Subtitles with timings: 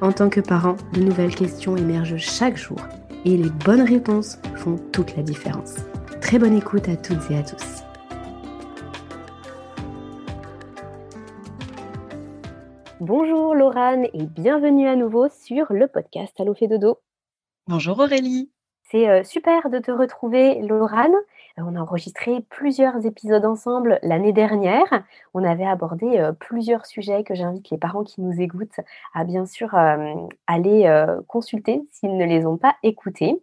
[0.00, 2.78] en tant que parent, de nouvelles questions émergent chaque jour
[3.24, 5.76] et les bonnes réponses font toute la différence.
[6.20, 7.82] Très bonne écoute à toutes et à tous.
[13.00, 16.98] Bonjour Laurane et bienvenue à nouveau sur le podcast Allo fait dodo.
[17.68, 18.50] Bonjour Aurélie.
[18.90, 21.14] C'est euh, super de te retrouver Laurane.
[21.58, 25.04] Euh, on a enregistré plusieurs épisodes ensemble l'année dernière.
[25.34, 28.80] On avait abordé euh, plusieurs sujets que j'invite les parents qui nous écoutent
[29.14, 30.14] à bien sûr euh,
[30.46, 30.88] aller
[31.26, 33.42] consulter s'ils ne les ont pas écoutés.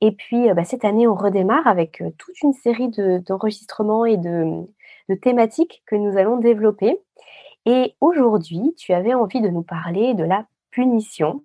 [0.00, 2.90] Et puis bah, cette année, on redémarre avec toute une série
[3.26, 4.66] d'enregistrements et de,
[5.08, 6.98] de thématiques que nous allons développer.
[7.66, 11.42] Et aujourd'hui, tu avais envie de nous parler de la punition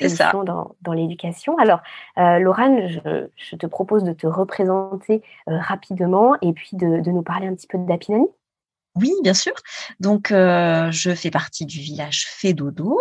[0.00, 1.56] la dans, dans l'éducation.
[1.58, 1.80] Alors,
[2.18, 7.22] euh, Laurent, je, te propose de te représenter euh, rapidement et puis de, de, nous
[7.22, 8.26] parler un petit peu d'Apinani.
[8.96, 9.52] Oui, bien sûr.
[10.00, 12.98] Donc, euh, je fais partie du village Fédodo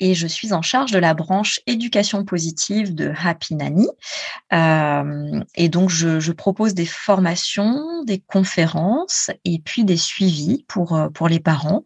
[0.00, 3.88] et je suis en charge de la branche éducation positive de Happy Nanny.
[4.52, 10.98] Euh, et donc, je, je, propose des formations, des conférences et puis des suivis pour,
[11.14, 11.84] pour les parents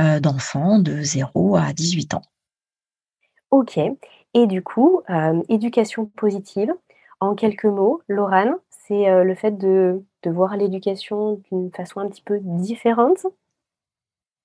[0.00, 2.22] euh, d'enfants de 0 à 18 ans.
[3.50, 3.78] Ok.
[4.34, 6.72] Et du coup, euh, éducation positive,
[7.20, 12.08] en quelques mots, Laurane, c'est euh, le fait de, de voir l'éducation d'une façon un
[12.08, 13.26] petit peu différente?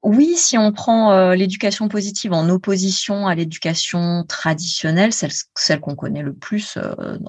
[0.04, 5.96] Oui, si on prend euh, l'éducation positive en opposition à l'éducation traditionnelle, celle, celle qu'on
[5.96, 6.78] connaît le plus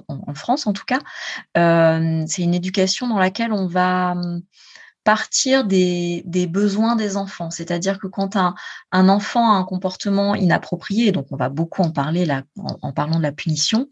[0.09, 0.99] en, France en tout cas,
[1.55, 4.41] c'est une éducation dans laquelle on va hum,
[5.05, 7.51] partir des, besoins des enfants.
[7.51, 8.55] C'est-à-dire que quand un,
[8.91, 12.27] enfant a un comportement inapproprié, donc on va beaucoup en parler
[12.57, 13.87] en, parlant de la punition,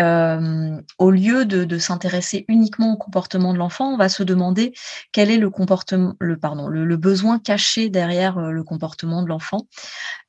[0.00, 4.72] euh, au lieu de, s'intéresser uniquement au comportement de l'enfant, on va se demander
[5.10, 9.66] quel est le besoin caché derrière euh, le comportement de l'enfant.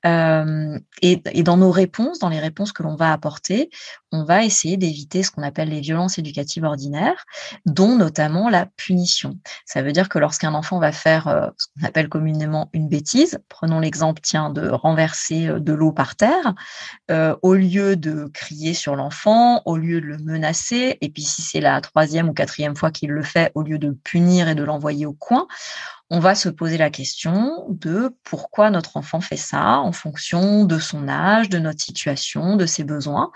[0.05, 3.69] Et, dans nos réponses, dans les réponses que l'on va apporter,
[4.13, 7.25] on va essayer d'éviter ce qu'on appelle les violences éducatives ordinaires,
[7.65, 9.39] dont notamment la punition.
[9.65, 13.39] Ça veut dire que lorsqu'un enfant va faire euh, ce qu'on appelle communément une bêtise,
[13.49, 16.53] prenons l'exemple tiens de renverser euh, de l'eau par terre,
[17.09, 21.41] euh, au lieu de crier sur l'enfant, au lieu de le menacer, et puis si
[21.41, 24.63] c'est la troisième ou quatrième fois qu'il le fait, au lieu de punir et de
[24.63, 25.47] l'envoyer au coin,
[26.09, 30.77] on va se poser la question de pourquoi notre enfant fait ça en fonction de
[30.77, 33.31] son âge, de notre situation, de ses besoins.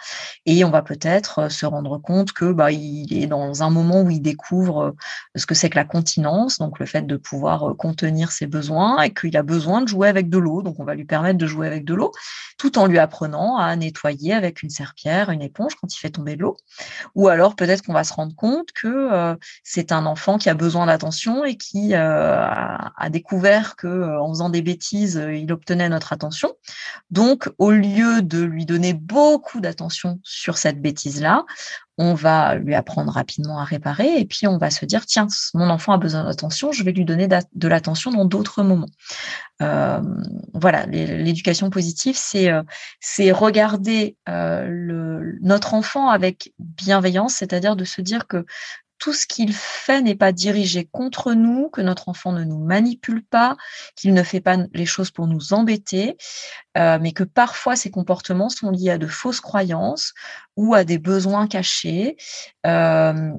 [0.46, 4.02] Et on va peut-être euh, se rendre compte que bah, il est dans un moment
[4.02, 4.92] où il découvre euh,
[5.36, 9.02] ce que c'est que la continence, donc le fait de pouvoir euh, contenir ses besoins
[9.02, 10.62] et qu'il a besoin de jouer avec de l'eau.
[10.62, 12.12] Donc on va lui permettre de jouer avec de l'eau
[12.58, 16.36] tout en lui apprenant à nettoyer avec une serpillère, une éponge quand il fait tomber
[16.36, 16.58] de l'eau.
[17.16, 20.88] Ou alors peut-être qu'on va se rendre compte que c'est un enfant qui a besoin
[20.88, 21.94] d'attention et qui
[22.98, 26.54] a découvert que euh, en faisant des bêtises, euh, il obtenait notre attention.
[27.12, 31.46] Donc, au lieu de lui donner beaucoup d'attention sur cette bêtise-là,
[31.98, 35.26] on va lui apprendre rapidement à réparer et puis on va se dire tiens
[35.56, 38.90] mon enfant a besoin d'attention je vais lui donner de l'attention dans d'autres moments
[39.64, 40.00] euh,
[40.54, 48.46] voilà l'éducation positive c'est regarder notre enfant avec bienveillance c'est-à-dire de se dire que
[49.00, 53.24] tout ce qu'il fait n'est pas dirigé contre nous, que notre enfant ne nous manipule
[53.24, 53.58] pas,
[53.96, 56.18] qu'il ne fait pas les choses pour nous embêter,
[56.78, 60.14] euh, mais que parfois ces comportements sont liés à de fausses croyances
[60.56, 62.18] ou à des besoins cachés.
[62.66, 63.32] Euh,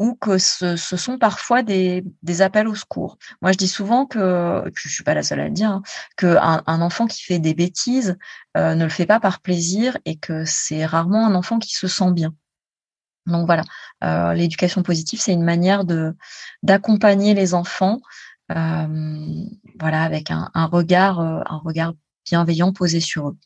[0.00, 2.02] ou que ce, sont parfois des,
[2.40, 3.18] appels au secours.
[3.42, 5.82] Moi, je dis souvent que, je suis pas la seule à le dire, hein,
[6.16, 8.16] qu'un un enfant qui fait des bêtises
[8.56, 11.86] euh, ne le fait pas par plaisir et que c'est rarement un enfant qui se
[11.86, 12.34] sent bien.
[13.30, 13.62] Donc voilà,
[14.04, 16.14] euh, l'éducation positive, c'est une manière de
[16.62, 18.00] d'accompagner les enfants,
[18.50, 18.86] euh,
[19.78, 21.92] voilà, avec un, regard, euh, un regard
[22.24, 23.36] bienveillant posé sur eux.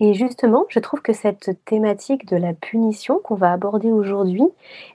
[0.00, 4.44] Et justement, je trouve que cette thématique de la punition qu'on va aborder aujourd'hui,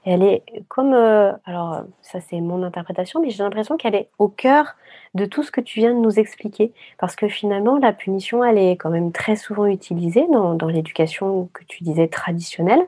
[0.06, 4.76] elle est comme, alors, ça c'est mon interprétation, mais j'ai l'impression qu'elle est au cœur
[5.12, 6.72] de tout ce que tu viens de nous expliquer.
[6.98, 11.64] Parce que finalement, la punition, elle est quand même très souvent utilisée dans l'éducation que
[11.64, 12.86] tu disais traditionnelle.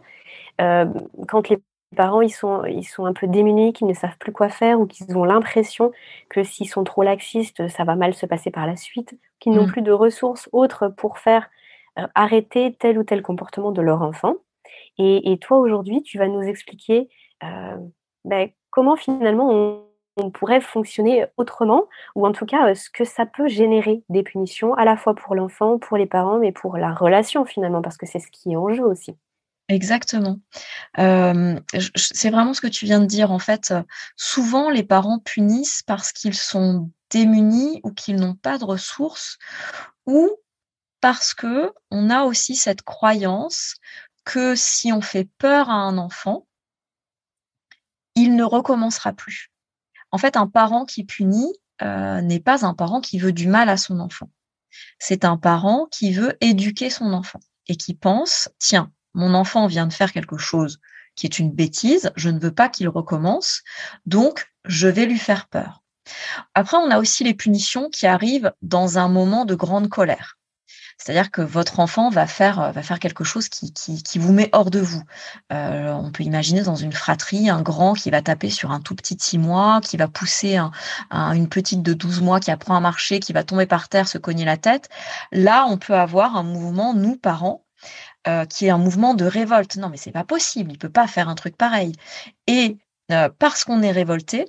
[0.59, 0.95] Hem,
[1.29, 1.59] quand les
[1.97, 4.87] parents, ils sont ils sont un peu démunis, qu'ils ne savent plus quoi faire ou
[4.87, 5.93] qu'ils ont l'impression
[6.31, 9.65] que s'ils sont trop laxistes, ça va mal se passer par la suite, qu'ils n'ont
[9.65, 9.67] Mmh.
[9.67, 11.49] plus de ressources autres pour faire
[11.99, 14.35] heu, arrêter tel ou tel comportement de leur enfant.
[14.99, 17.09] Et et toi, aujourd'hui, tu vas nous expliquer,
[17.45, 17.49] heu,
[18.25, 19.83] beh, comment finalement on
[20.19, 24.73] on pourrait fonctionner autrement ou en tout cas, ce que ça peut générer des punitions
[24.75, 28.07] à la fois pour l'enfant, pour les parents, mais pour la relation finalement, parce que
[28.07, 29.17] c'est ce qui est en jeu aussi.
[29.69, 30.39] Exactement.
[30.97, 33.75] C'est vraiment ce que tu viens de dire, en fait,
[34.17, 39.39] souvent les parents punissent parce qu'ils sont démunis ou qu'ils n'ont pas de ressources
[40.07, 40.31] ou
[41.03, 43.77] parce qu'on a aussi cette croyance
[44.25, 46.47] que si on fait peur à un enfant
[48.17, 49.51] il ne recommencera plus.
[50.13, 51.53] En fait, un parent qui punit,
[51.83, 54.31] heu, n'est pas un parent qui veut du mal à son enfant.
[54.99, 59.87] C'est un parent qui veut éduquer son enfant et qui pense: «Tiens, mon enfant vient
[59.89, 60.79] de faire quelque chose
[61.17, 63.63] qui est une bêtise, je ne veux pas qu'il recommence,
[64.05, 65.83] donc je vais lui faire peur».
[66.55, 70.37] Après, on a aussi les punitions qui arrivent dans un moment de grande colère.
[70.99, 75.03] C'est-à-dire que votre enfant va faire, quelque chose qui vous met hors de vous.
[75.53, 78.95] Heu, on peut imaginer dans une fratrie, un grand qui va taper sur un tout
[78.95, 80.71] petit de 6 mois, qui va pousser un
[81.11, 84.09] un une petite de 12 mois qui apprend à marcher, qui va tomber par terre,
[84.09, 84.89] se cogner la tête.
[85.33, 87.67] Là, on peut avoir un mouvement, nous, parents,
[88.29, 89.77] heu, qui est un mouvement de révolte.
[89.77, 91.93] «Non mais c'est pas possible, il peut pas faire un truc pareil»
[92.49, 92.79] et
[93.13, 94.47] heu, parce qu'on est révolté,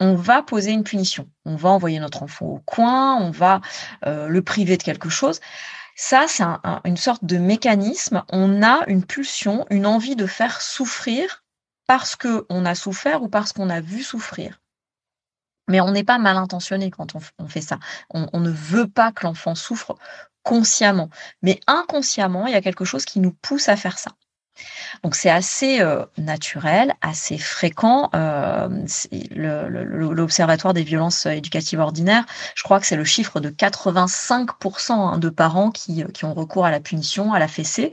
[0.00, 1.28] on va poser une punition.
[1.46, 3.60] On va envoyer notre enfant au coin, on va,
[4.06, 5.40] heu, le priver de quelque chose.
[5.96, 8.24] Ça, c'est un un une sorte de mécanisme.
[8.32, 11.44] On a une pulsion, une envie de faire souffrir
[11.88, 14.61] parce qu'on a souffert ou parce qu'on a vu souffrir.
[15.68, 17.78] Mais on n'est pas mal intentionné quand on fait ça.
[18.10, 19.96] On ne veut pas que l'enfant souffre
[20.42, 21.08] consciemment,
[21.42, 24.12] mais inconsciemment, il y a quelque chose qui nous pousse à faire ça.
[25.02, 29.68] Donc c'est assez, heu, naturel, assez fréquent, le
[30.12, 35.18] l'Observatoire des violences, heu, éducatives ordinaires, je crois que c'est le chiffre de 85% hein,
[35.18, 37.92] de parents qui, qui ont recours à la punition, à la fessée.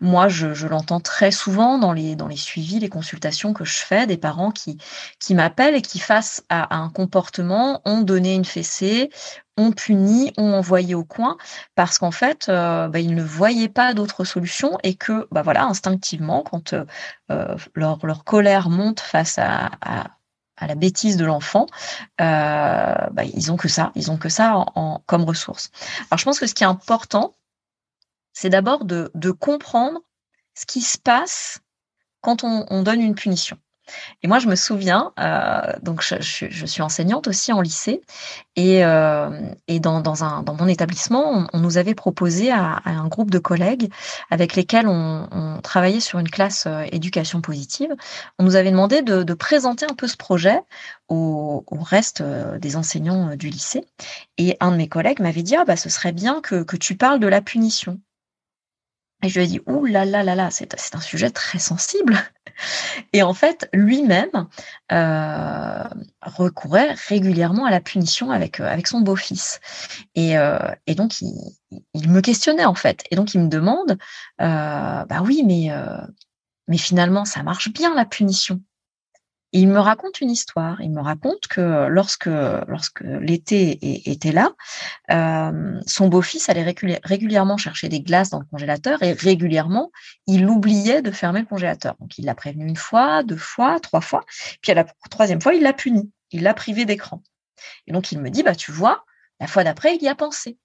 [0.00, 4.50] Moi, je l'entends très souvent dans les suivis, les consultations que je fais, des parents
[4.52, 4.78] qui
[5.34, 9.10] m'appellent et qui, face à un comportement, ont donné une fessée,
[9.56, 11.36] ont puni, ont envoyé au coin
[11.74, 15.64] parce qu'en fait, heu, bah, ils ne voyaient pas d'autre solution et que, bah, voilà,
[15.64, 16.86] instinctivement, quand, heu
[17.30, 19.70] heu, leur colère monte face à
[20.66, 21.66] la bêtise de l'enfant,
[22.18, 24.64] bah, ils ont que ça, ils ont que ça
[25.06, 25.70] comme ressource.
[26.10, 27.36] Alors je pense que ce qui est important,
[28.32, 30.00] c'est d'abord de comprendre
[30.54, 31.60] ce qui se passe
[32.22, 33.58] quand on donne une punition.
[34.22, 36.20] Et moi, je me souviens, heu, donc je
[36.66, 38.00] suis enseignante aussi en lycée
[38.56, 38.80] et
[39.68, 40.02] et dans
[40.58, 43.90] mon établissement, on nous avait proposé à un groupe de collègues
[44.30, 47.94] avec lesquels on travaillait sur une classe, heu, éducation positive.
[48.38, 50.60] On nous avait demandé de présenter un peu ce projet
[51.08, 53.84] au reste, des enseignants, du lycée
[54.38, 57.20] et un de mes collègues m'avait dit: «Ah bah, ce serait bien que tu parles
[57.20, 58.00] de la punition».
[59.22, 62.16] Et je lui ai dit: «Ouh là là là là, c'est un sujet très sensible»
[63.12, 64.30] et en fait, lui-même,
[64.92, 65.84] heu,
[66.22, 69.60] recourait régulièrement à la punition avec, heu, avec son beau-fils.
[70.16, 71.34] Et heu et donc il
[71.94, 73.04] il me questionnait, en fait.
[73.10, 73.98] Et donc il me demande,
[74.38, 75.70] «Bah oui, mais
[76.68, 78.62] mais finalement, ça marche bien la punition?»
[79.52, 80.80] Il me raconte une histoire.
[80.80, 82.28] Il me raconte que lorsque
[83.00, 83.78] l'été
[84.08, 84.52] était là,
[85.08, 89.90] hem, son beau-fils allait réguliè régulièrement chercher des glaces dans le congélateur et régulièrement,
[90.28, 91.96] il oubliait de fermer le congélateur.
[91.98, 94.24] Donc il l'a prévenu 1 fois, 2 fois, 3 fois,
[94.62, 96.12] puis à la 3e fois, il l'a puni.
[96.30, 97.22] Il l'a privé d'écran
[97.88, 99.04] et donc il me dit: «Bah, tu vois,
[99.40, 100.58] la fois d'après, il y a pensé».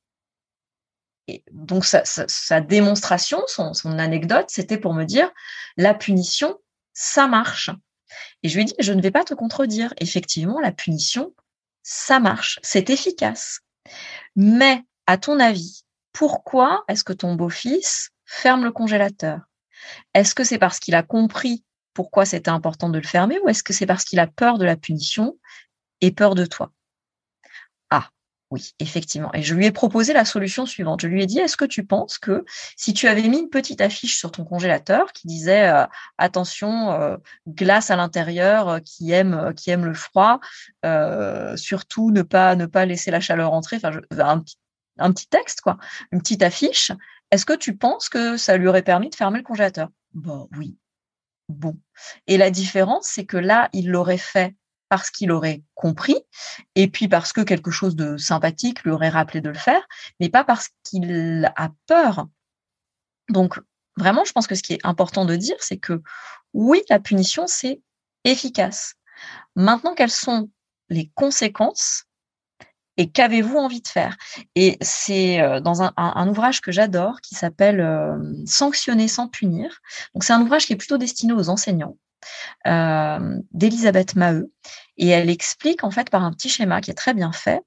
[1.27, 5.31] Et donc sa démonstration, son anecdote, c'était pour me dire:
[5.75, 6.59] «La punition,
[6.93, 7.71] ça marche»
[8.43, 9.93] et je lui ai dit: «Je ne vais pas te contredire.
[9.97, 11.33] Effectivement, la punition,
[11.83, 13.61] ça marche, c'est efficace.
[14.35, 19.41] Mais à ton avis, pourquoi est-ce que ton beau-fils ferme le congélateur?
[20.13, 23.63] Est-ce que c'est parce qu'il a compris pourquoi c'était important de le fermer ou est-ce
[23.63, 25.37] que c'est parce qu'il a peur de la punition
[26.01, 26.71] et peur de toi?»
[28.51, 31.01] «Ah, oui, effectivement» et je lui ai proposé la solution suivante.
[31.01, 32.45] Je lui ai dit: «Est-ce que tu penses que
[32.77, 35.85] si tu avais mis une petite affiche sur ton congélateur qui disait, heu:
[36.19, 40.39] "Attention, heu, glace à l'intérieur, heu, qui aime, qui aime le froid,
[41.55, 44.57] surtout ne pas ne pas laisser la chaleur entrer", enfin un petit
[44.99, 45.77] un petit texte quoi,
[46.11, 46.91] une petite affiche,
[47.31, 49.89] Est-ce que tu penses que ça lui aurait permis de fermer le congélateur?
[50.13, 50.77] Bon, bah oui.
[51.49, 51.77] Bon.
[52.27, 54.55] Et la différence, c'est que là, il l'aurait fait
[54.89, 56.17] parce qu'il aurait compris,
[56.75, 59.81] et puis parce que quelque chose de sympathique lui aurait rappelé de le faire,
[60.19, 62.27] mais pas parce qu'il a peur.
[63.29, 63.59] Donc,
[63.97, 66.01] vraiment, je pense que ce qui est important de dire, c'est que
[66.53, 67.81] oui, la punition, c'est
[68.23, 68.95] efficace.
[69.55, 70.49] Maintenant, quelles sont
[70.89, 72.05] les conséquences
[72.97, 74.15] et qu'avez-vous envie de faire?
[74.55, 79.81] Et c'est euh, dans un, ouvrage que j'adore qui s'appelle euh, Sanctionner sans punir.
[80.13, 81.97] Donc c'est un ouvrage qui est plutôt destiné aux enseignants
[82.67, 84.51] euh, d'Elisabeth Maheu.
[84.97, 87.61] Et elle explique en fait par un petit schéma qui est très bien fait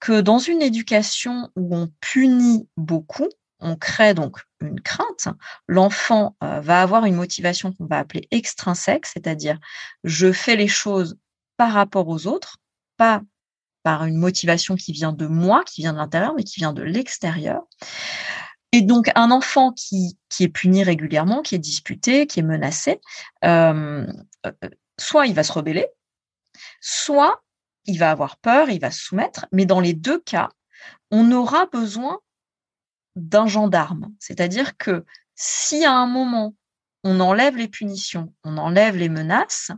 [0.00, 3.28] que dans une éducation où on punit beaucoup,
[3.60, 5.28] on crée donc une crainte.
[5.68, 9.58] L'enfant va avoir une motivation qu'on va appeler extrinsèque, c'est-à-dire
[10.02, 11.16] je fais les choses
[11.56, 12.58] par rapport aux autres,
[12.96, 13.22] pas
[13.82, 16.82] par une motivation qui vient de moi, qui vient de l'intérieur, mais qui vient de
[16.82, 17.62] l'extérieur.
[18.72, 23.00] Et donc, un enfant qui, est puni régulièrement, qui est disputé, qui est menacé,
[23.44, 24.06] euh,
[24.46, 24.52] euh,
[24.98, 25.88] soit il va se rebeller,
[26.80, 27.42] soit
[27.84, 30.48] il va avoir peur, il va se soumettre, mais dans les deux cas,
[31.10, 32.20] on aura besoin
[33.14, 34.12] d'un gendarme.
[34.18, 36.54] C'est-à-dire que si à un moment,
[37.04, 39.70] on enlève les punitions, on enlève les menaces,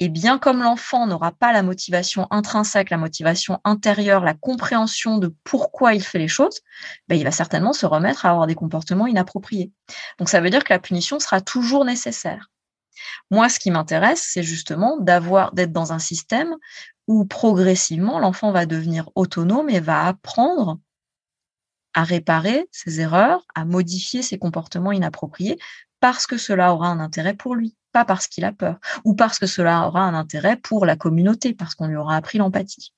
[0.00, 5.34] et bien comme l'enfant n'aura pas la motivation intrinsèque, la motivation intérieure, la compréhension de
[5.44, 6.60] pourquoi il fait les choses,
[7.06, 9.70] ben il va certainement se remettre à avoir des comportements inappropriés.
[10.18, 12.50] Donc ça veut dire que la punition sera toujours nécessaire.
[13.30, 16.56] Moi, ce qui m'intéresse, c'est justement d'avoir, d'être dans un système
[17.06, 20.78] où progressivement l'enfant va devenir autonome et va apprendre
[21.92, 25.58] à réparer ses erreurs, à modifier ses comportements inappropriés
[26.00, 29.38] parce que cela aura un intérêt pour lui pas parce qu'il a peur, ou parce
[29.38, 32.92] que cela aura un intérêt pour la communauté, parce qu'on lui aura appris l'empathie.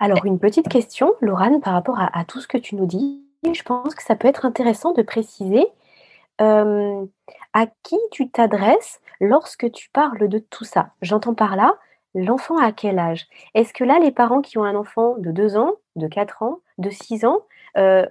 [0.00, 3.24] Alors, une petite question, Laurane, par rapport à, tout ce que tu nous dis.
[3.44, 5.66] Je pense que ça peut être intéressant de préciser
[6.40, 7.04] euh,
[7.52, 10.90] à qui tu t'adresses lorsque tu parles de tout ça.
[11.02, 11.74] J'entends par là,
[12.14, 13.26] l'enfant à quel âge?
[13.54, 16.60] Est-ce que là, les parents qui ont un enfant de 2 ans, de 4 ans,
[16.78, 17.40] de 6 ans,
[17.76, 18.06] euh,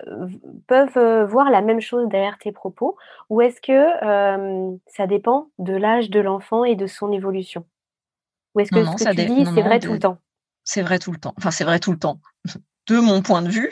[0.67, 2.97] peuvent euh, voir la même chose derrière tes propos
[3.29, 7.65] Ou est-ce que ça dépend de l'âge de l'enfant et de son évolution?
[8.55, 10.17] Ou est-ce que ce que tu dis, c'est vrai tout le temps?
[10.63, 11.33] C'est vrai tout le temps.
[11.37, 12.19] Enfin, c'est vrai tout le temps.
[12.87, 13.69] De mon point de vue,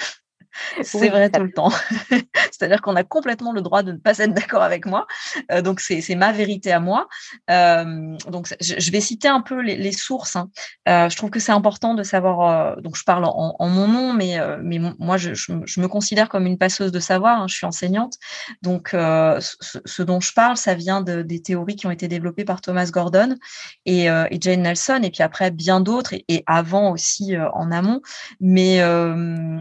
[0.82, 1.72] c'est vrai tout le temps.
[2.52, 5.08] C'est-à-dire qu'on a complètement le droit de ne pas être d'accord avec moi.
[5.52, 7.08] Euh, donc, c'est ma vérité à moi.
[7.50, 10.36] Euh, donc, je, vais citer un peu les, sources.
[10.36, 10.50] Hein.
[10.88, 12.78] Euh, je trouve que c'est important de savoir.
[12.82, 16.92] donc, je parle en, mon nom, mais, mais moi, je, me considère comme une passeuse
[16.92, 17.42] de savoir.
[17.42, 17.48] Hein.
[17.48, 18.16] je suis enseignante.
[18.62, 22.62] Donc, ce, dont je parle, ça vient de, des théories qui ont été développées par
[22.62, 23.36] Thomas Gordon
[23.86, 24.08] et,
[24.40, 28.02] Jane Nelson, et puis après bien d'autres, et, et, avant aussi en amont.
[28.40, 28.82] Mais,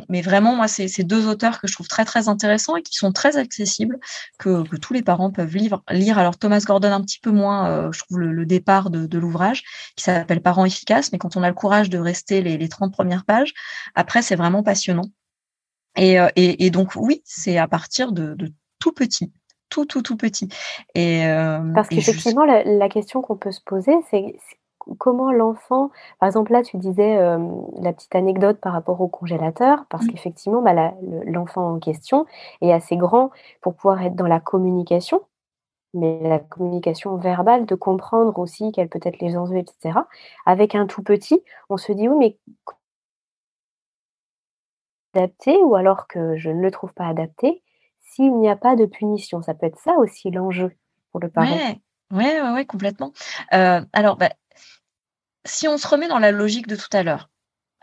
[0.09, 2.95] mais vraiment, moi, c'est ces deux auteurs que je trouve très très intéressants et qui
[2.95, 3.99] sont très accessibles,
[4.39, 5.83] que, tous les parents peuvent lire.
[5.91, 6.19] lire.
[6.19, 9.65] Alors Thomas Gordon un petit peu moins, euh, je trouve le, départ de, l'ouvrage,
[9.97, 12.93] qui s'appelle Parents efficaces, mais quand on a le courage de rester les, les 30
[12.93, 13.53] premières pages,
[13.97, 15.11] après c'est vraiment passionnant.
[15.99, 18.37] Euh, et, et, donc oui, c'est à partir de,
[18.79, 19.33] tout petit
[19.71, 20.49] tout, tout, tout petit.
[20.95, 24.35] Et, euh, Parce qu'effectivement, la, la, question qu'on peut se poser, c'est
[24.99, 25.91] comment l'enfant,
[26.21, 27.39] par exemple là tu disais euh,
[27.81, 30.09] la petite anecdote par rapport au congélateur, parce mmh.
[30.09, 30.95] qu'effectivement bah,
[31.27, 32.27] l'enfant en question
[32.61, 33.31] est assez grand
[33.61, 35.23] pour pouvoir être dans la communication,
[35.95, 40.01] mais la communication verbale, de comprendre aussi quels peut être les enjeux, etc.
[40.47, 42.39] Avec un tout petit, on se dit oui mais
[45.15, 47.63] adapté ou alors que je ne le trouve pas adapté,
[48.01, 50.73] s'il n'y a pas de punition, ça peut être ça aussi l'enjeu
[51.11, 51.47] pour le parent.
[52.11, 53.13] Oui, ouais, ouais, complètement.
[53.53, 54.31] Euh, alors, bah,
[55.45, 57.31] si on se remet dans la logique de tout à l'heure,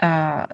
[0.03, 0.45] euh,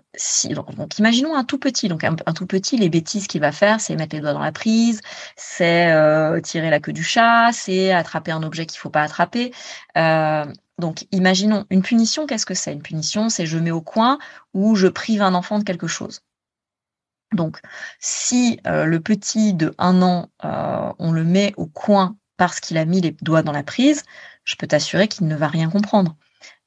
[0.99, 1.87] imaginons un tout petit.
[1.87, 4.51] Donc un, tout petit, les bêtises qu'il va faire, c'est mettre les doigts dans la
[4.51, 5.01] prise,
[5.35, 9.53] c'est euh, tirer la queue du chat, c'est attraper un objet qu'il faut pas attraper.
[9.97, 10.45] Euh,
[10.77, 12.27] donc imaginons une punition.
[12.27, 12.73] Qu'est-ce que c'est?
[12.73, 14.19] Une punition, c'est je mets au coin
[14.53, 16.21] ou je prive un enfant de quelque chose.
[17.33, 17.61] Donc
[17.99, 20.29] si le petit de un an,
[20.99, 24.03] on le met au coin parce qu'il a mis les doigts dans la prise,
[24.43, 26.15] je peux t'assurer qu'il ne va rien comprendre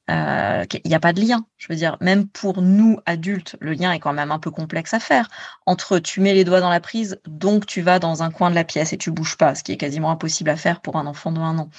[0.09, 1.45] euh, il n'y a pas de lien.
[1.57, 4.93] Je veux dire, même pour nous adultes, le lien est quand même un peu complexe
[4.93, 5.29] à faire.
[5.65, 8.55] Entre tu mets les doigts dans la prise, donc tu vas dans un coin de
[8.55, 11.07] la pièce et tu bouges pas, ce qui est quasiment impossible à faire pour un
[11.07, 11.69] enfant de un an.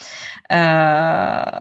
[0.53, 1.61] Euh,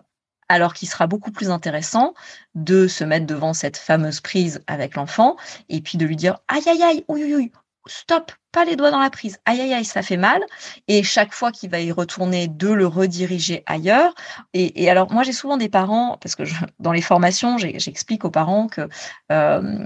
[0.49, 2.13] alors qu'il sera beaucoup plus intéressant
[2.53, 5.37] de se mettre devant cette fameuse prise avec l'enfant
[5.69, 7.51] et puis de lui dire aïe aïe aïe, oui oui oui,
[7.87, 9.37] stop, pas les doigts dans la prise.
[9.45, 10.41] Aïe, aïe, aïe, ça fait mal.
[10.87, 14.15] Et chaque fois qu'il va y retourner, de le rediriger ailleurs.
[14.53, 16.43] Et, alors, moi, j'ai souvent des parents, parce que
[16.79, 18.87] dans les formations, j'explique aux parents que,
[19.29, 19.85] euh,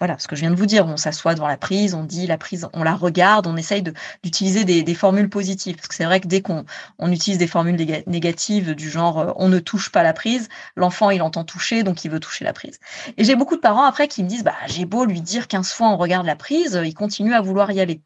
[0.00, 2.26] voilà, ce que je viens de vous dire, on s'assoit devant la prise, on dit
[2.26, 3.84] la prise, on la regarde, on essaye
[4.24, 5.76] d'utiliser des, formules positives.
[5.76, 6.64] Parce que c'est vrai que dès qu'on
[6.98, 7.76] on utilise des formules
[8.08, 12.04] négatives du genre euh, on ne touche pas la prise, l'enfant, il entend toucher, donc
[12.04, 12.80] il veut toucher la prise.
[13.16, 15.72] Et j'ai beaucoup de parents après qui me disent, bah, j'ai beau lui dire 15
[15.72, 18.02] fois on regarde la prise, il continue à vouloir y aller.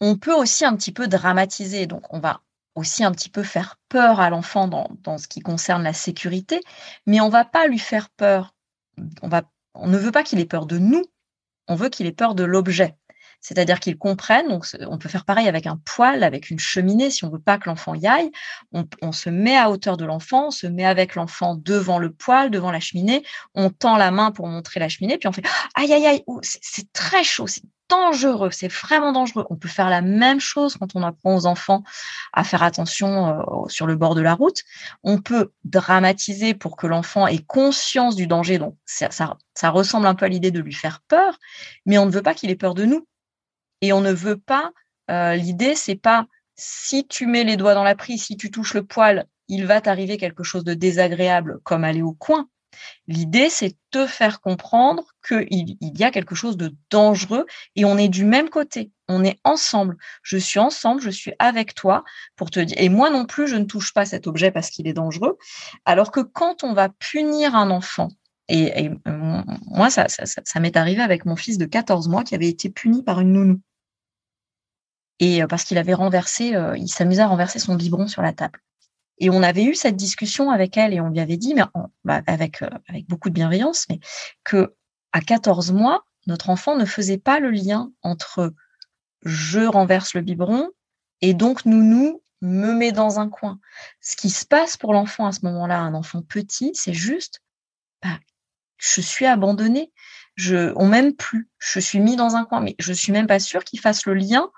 [0.00, 2.42] On peut aussi un petit peu dramatiser, donc on va
[2.74, 6.60] aussi un petit peu faire peur à l'enfant dans, dans, ce qui concerne la sécurité,
[7.06, 8.54] mais on va pas lui faire peur.
[9.22, 9.42] On, va,
[9.74, 11.04] on ne veut pas qu'il ait peur de nous,
[11.66, 12.96] on veut qu'il ait peur de l'objet
[13.48, 14.48] c'est-à-dire qu'ils comprennent.
[14.48, 17.10] Donc, on peut faire pareil avec un poêle, avec une cheminée.
[17.10, 18.30] Si on veut pas que l'enfant y aille,
[18.72, 22.50] on, se met à hauteur de l'enfant, on se met avec l'enfant devant le poêle,
[22.50, 23.22] devant la cheminée.
[23.54, 26.92] On tend la main pour montrer la cheminée, puis on fait aïe aïe aïe, c'est
[26.92, 29.46] très chaud, c'est dangereux, c'est vraiment dangereux.
[29.48, 31.82] On peut faire la même chose quand on apprend aux enfants
[32.34, 34.62] à faire attention euh, sur le bord de la route.
[35.04, 38.58] On peut dramatiser pour que l'enfant ait conscience du danger.
[38.58, 41.38] Donc ça, ça ressemble un peu à l'idée de lui faire peur,
[41.86, 43.06] mais on ne veut pas qu'il ait peur de nous.
[43.80, 44.72] Et on ne veut pas,
[45.10, 48.74] euh, l'idée, c'est pas si tu mets les doigts dans la prise, si tu touches
[48.74, 52.48] le poil, il va t'arriver quelque chose de désagréable comme aller au coin.
[53.06, 57.96] L'idée, c'est te faire comprendre qu'il il y a quelque chose de dangereux et on
[57.96, 58.92] est du même côté.
[59.08, 59.96] On est ensemble.
[60.22, 62.04] Je suis ensemble, je suis avec toi
[62.36, 62.76] pour te dire.
[62.78, 65.38] Et moi non plus, je ne touche pas cet objet parce qu'il est dangereux.
[65.86, 68.10] Alors que quand on va punir un enfant,
[68.50, 70.06] et, euh, moi, ça,
[70.60, 73.60] m'est arrivé avec mon fils de 14 mois qui avait été puni par une nounou
[75.20, 78.32] et euh, parce qu'il avait renversé, euh, il s'amusait à renverser son biberon sur la
[78.32, 78.60] table.
[79.18, 81.62] Et on avait eu cette discussion avec elle et on lui avait dit, mais
[82.04, 83.98] bah, avec euh, avec beaucoup de bienveillance, mais
[84.44, 84.74] que
[85.12, 88.52] à 14 mois, notre enfant ne faisait pas le lien entre
[89.24, 90.68] je renverse le biberon
[91.20, 93.58] et donc nounou me met dans un coin.
[94.00, 97.40] Ce qui se passe pour l'enfant à ce moment-là, un enfant petit, c'est juste,
[98.02, 98.20] bah,
[98.76, 99.92] je suis abandonnée,
[100.36, 103.40] je, on m'aime plus, je suis mis dans un coin, mais je suis même pas
[103.40, 104.48] sûre qu'il fasse le lien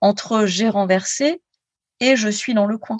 [0.00, 1.42] entre j'ai renversé
[2.00, 2.98] et je suis dans le coin.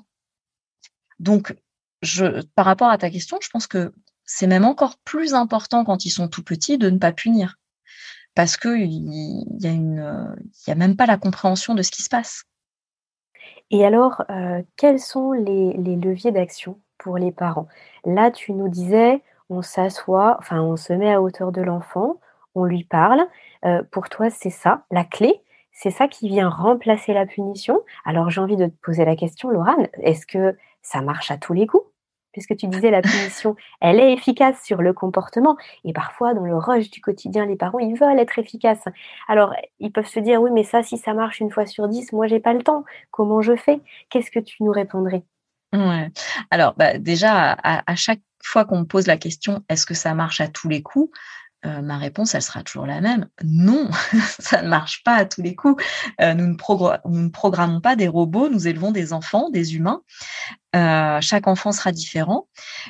[1.18, 1.54] Donc,
[2.02, 3.92] je, par rapport à ta question, je pense que
[4.24, 7.56] c'est même encore plus important quand ils sont tout petits de ne pas punir.
[8.34, 12.44] Parce qu'il y, a y a même pas la compréhension de ce qui se passe.
[13.70, 17.68] Et alors, euh, quels sont les, les leviers d'action pour les parents?
[18.04, 22.20] Là, tu nous disais, on s'assoit, enfin, on se met à hauteur de l'enfant,
[22.54, 23.20] on lui parle.
[23.64, 25.40] Euh, pour toi, c'est ça, la clé?
[25.72, 27.80] C'est ça qui vient remplacer la punition.
[28.04, 31.52] Alors j'ai envie de te poser la question, Laurane, est-ce que ça marche à tous
[31.52, 31.84] les coups?
[32.32, 35.56] Puisque tu disais la punition, elle est efficace sur le comportement.
[35.84, 38.84] Et parfois, dans le rush du quotidien, les parents, ils veulent être efficaces.
[39.26, 42.12] Alors, ils peuvent se dire, oui, mais ça, si ça marche une fois sur dix,
[42.12, 42.84] moi, j'ai pas le temps.
[43.10, 43.80] Comment je fais?
[44.10, 45.24] Qu'est-ce que tu nous répondrais?
[45.72, 46.08] Ouais.
[46.52, 50.40] Alors, bah, déjà, à chaque fois qu'on me pose la question, est-ce que ça marche
[50.40, 51.10] à tous les coups?
[51.66, 53.28] Euh, ma réponse, elle sera toujours la même.
[53.44, 53.90] Non,
[54.38, 55.82] ça ne marche pas à tous les coups.
[56.20, 56.56] Euh, nous, ne
[57.08, 60.02] nous, ne programmons pas des robots, nous élevons des enfants, des humains.
[60.74, 62.48] Euh, chaque enfant sera différent.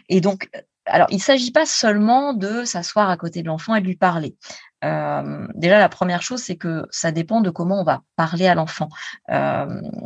[0.08, 0.48] Et donc,
[0.90, 3.96] alors, il ne s'agit pas seulement de s'asseoir à côté de l'enfant et de lui
[3.96, 4.36] parler.
[4.82, 8.88] déjà, la première chose, c'est que ça dépend de comment on va parler à l'enfant.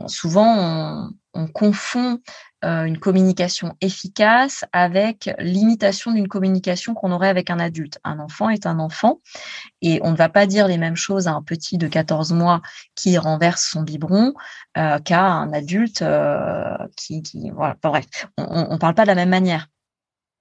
[0.07, 2.21] souvent, on, on confond
[2.65, 7.99] euh, une communication efficace avec l'imitation d'une communication qu'on aurait avec un adulte.
[8.05, 9.21] Un enfant est un enfant
[9.83, 12.63] et on ne va pas dire les mêmes choses à un petit de 14 mois
[12.95, 14.33] qui renverse son biberon
[14.79, 18.07] euh, qu'à un adulte euh, qui, qui, voilà, bref,
[18.39, 19.67] on ne parle pas de la même manière.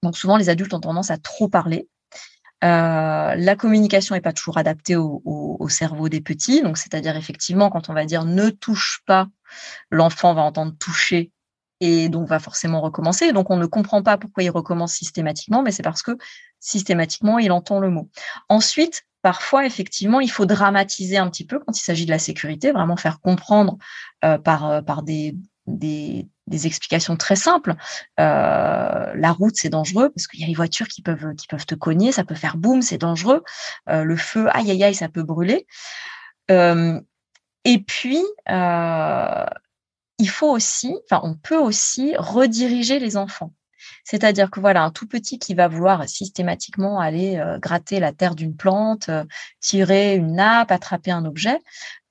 [0.04, 1.88] Donc souvent les adultes ont tendance à trop parler
[3.36, 7.90] la communication n'est pas toujours adaptée au, au, cerveau des petits, donc c'est-à-dire effectivement quand
[7.90, 9.28] on va dire ne touche pas,
[9.90, 11.30] l'enfant va entendre toucher
[11.80, 13.32] et donc va forcément recommencer.
[13.32, 16.16] Donc on ne comprend pas pourquoi il recommence systématiquement, mais c'est parce que
[16.60, 18.08] systématiquement il entend le mot.
[18.48, 22.72] Ensuite, parfois effectivement, il faut dramatiser un petit peu quand il s'agit de la sécurité,
[22.72, 23.76] vraiment faire comprendre
[24.24, 25.36] euh, par euh, par des,
[26.46, 27.74] des explications très simples.
[28.20, 31.66] Euh, la route, c'est dangereux parce qu'il y a les voitures qui peuvent qui peuvent
[31.66, 33.42] te cogner, ça peut faire boum, c'est dangereux.
[33.88, 35.66] Euh, le feu, aïe aïe aïe, ça peut brûler.
[36.50, 37.00] Euh,
[37.64, 38.22] et puis,
[40.18, 43.52] il faut aussi, enfin, on peut aussi rediriger les enfants.
[44.04, 48.34] C'est-à-dire que voilà, un tout petit qui va vouloir systématiquement aller euh, gratter la terre
[48.34, 49.24] d'une plante, euh,
[49.60, 51.58] tirer une nappe, attraper un objet,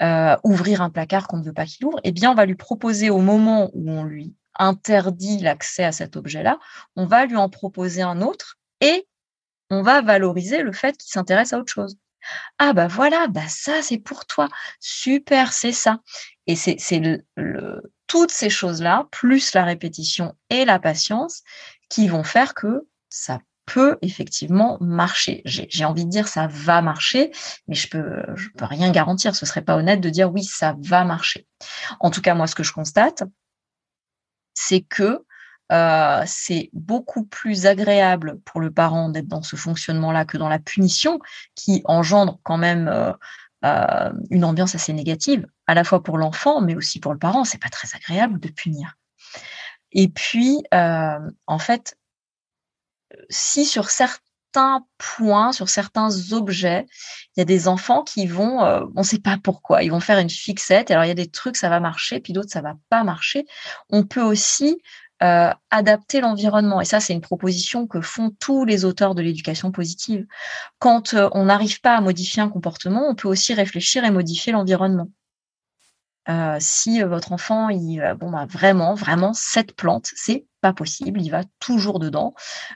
[0.01, 2.55] euh, ouvrir un placard qu'on ne veut pas qu'il ouvre, eh bien, on va lui
[2.55, 6.59] proposer au moment où on lui interdit l'accès à cet objet-là,
[6.95, 9.07] on va lui en proposer un autre et
[9.69, 11.97] on va valoriser le fait qu'il s'intéresse à autre chose.
[12.59, 14.49] Ah bah voilà, bah ça c'est pour toi.
[14.79, 15.99] Super, c'est ça.
[16.47, 16.99] Et c'est
[17.35, 17.81] le,
[18.13, 21.41] toutes ces choses-là, plus la répétition et la patience,
[21.89, 25.41] qui vont faire que ça peut effectivement marcher.
[25.45, 27.31] J'ai envie de dire ça va marcher,
[27.67, 28.23] mais je peux
[28.55, 29.35] peux rien garantir.
[29.35, 31.47] Ce serait pas honnête de dire oui ça va marcher.
[31.99, 33.23] En tout cas moi ce que je constate,
[34.53, 35.25] c'est que
[35.71, 40.59] euh, c'est beaucoup plus agréable pour le parent d'être dans ce fonctionnement-là que dans la
[40.59, 41.17] punition,
[41.55, 43.11] qui engendre quand même euh,
[43.65, 47.43] euh, une ambiance assez négative, à la fois pour l'enfant, mais aussi pour le parent.
[47.43, 48.95] C'est pas très agréable de punir.
[49.91, 51.97] Et puis, en fait,
[53.29, 56.85] si sur certains points, sur certains objets,
[57.35, 60.19] il y a des enfants qui vont, on ne sait pas pourquoi, ils vont faire
[60.19, 60.91] une fixette.
[60.91, 63.45] Alors il y a des trucs ça va marcher, puis d'autres ça va pas marcher.
[63.89, 64.79] On peut aussi
[65.23, 66.81] euh, adapter l'environnement.
[66.81, 70.25] Et ça, c'est une proposition que font tous les auteurs de l'éducation positive.
[70.79, 74.51] Quand euh, on n'arrive pas à modifier un comportement, on peut aussi réfléchir et modifier
[74.51, 75.07] l'environnement.
[76.29, 81.29] Euh, si votre enfant, il, bon, bah, vraiment, vraiment, cette plante, c'est pas possible, il
[81.29, 82.33] va toujours dedans.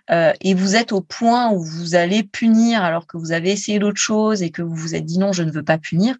[0.10, 4.00] et vous êtes au point où vous allez punir alors que vous avez essayé d'autre
[4.00, 6.18] chose et que vous vous êtes dit non, je ne veux pas punir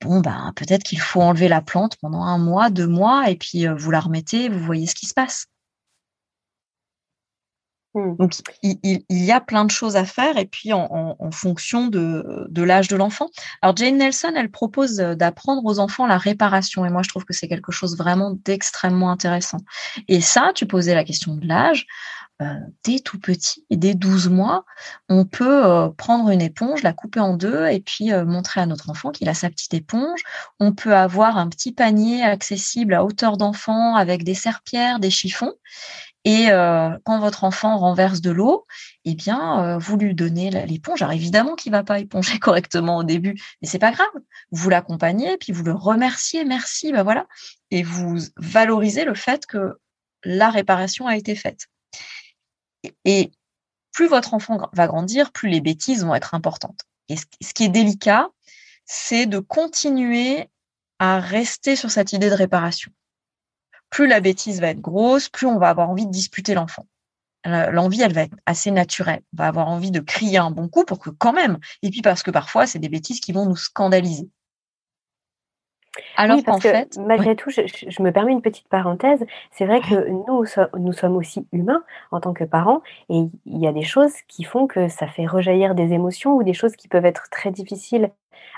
[0.00, 3.66] bon, ben, peut-être qu'il faut enlever la plante pendant un mois, deux mois, et puis
[3.66, 5.46] euh, vous la remettez, vous voyez ce qui se passe.
[7.94, 8.16] Mmh.
[8.16, 12.88] Donc, il, y a plein de choses à faire, et puis en, fonction de, l'âge
[12.88, 13.28] de l'enfant.
[13.62, 17.32] Alors, Jane Nelson, elle propose d'apprendre aux enfants la réparation, et moi, je trouve que
[17.32, 19.58] c'est quelque chose vraiment d'extrêmement intéressant.
[20.08, 21.86] Et ça, tu posais la question de l'âge.
[22.40, 24.64] Euh, dès tout petit, dès 12 mois,
[25.10, 28.66] on peut euh, prendre une éponge, la couper en deux et puis euh, montrer à
[28.66, 30.22] notre enfant qu'il a sa petite éponge.
[30.58, 35.52] On peut avoir un petit panier accessible à hauteur d'enfant avec des serpillères, des chiffons.
[36.24, 36.48] Et
[37.04, 38.66] quand votre enfant renverse de l'eau,
[39.04, 41.00] eh bien, vous lui donnez l'éponge.
[41.00, 44.08] Alors évidemment qu'il va pas éponger correctement au début, mais c'est pas grave.
[44.50, 47.26] Vous l'accompagnez, puis vous le remerciez, merci, ben voilà,
[47.70, 49.78] et vous valorisez le fait que
[50.24, 51.68] la réparation a été faite.
[53.04, 53.30] Et
[53.92, 56.80] plus votre enfant va grandir, plus les bêtises vont être importantes.
[57.08, 58.28] Et ce qui est délicat,
[58.84, 60.48] c'est de continuer
[60.98, 62.92] à rester sur cette idée de réparation.
[63.90, 66.86] Plus la bêtise va être grosse, plus on va avoir envie de disputer l'enfant.
[67.44, 69.22] L'envie, elle va être assez naturelle.
[69.32, 72.02] On va avoir envie de crier un bon coup pour que quand même, et puis
[72.02, 74.28] parce que parfois, c'est des bêtises qui vont nous scandaliser.
[76.16, 79.24] Alors qu'en fait, malgré tout, je, me permets une petite parenthèse.
[79.50, 80.44] C'est vrai que nous,
[80.78, 84.44] nous sommes aussi humains en tant que parents, et il y a des choses qui
[84.44, 88.12] font que ça fait rejaillir des émotions ou des choses qui peuvent être très difficiles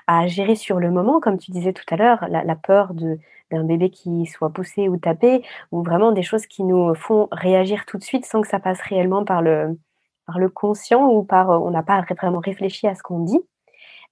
[0.06, 3.18] à gérer sur le moment, comme tu disais tout à l'heure, la, peur de
[3.50, 7.84] d'un bébé qui soit poussé ou tapé, ou vraiment des choses qui nous font réagir
[7.84, 9.78] tout de suite sans que ça passe réellement par le
[10.26, 13.40] par le conscient ou par on n'a pas vraiment réfléchi à ce qu'on dit.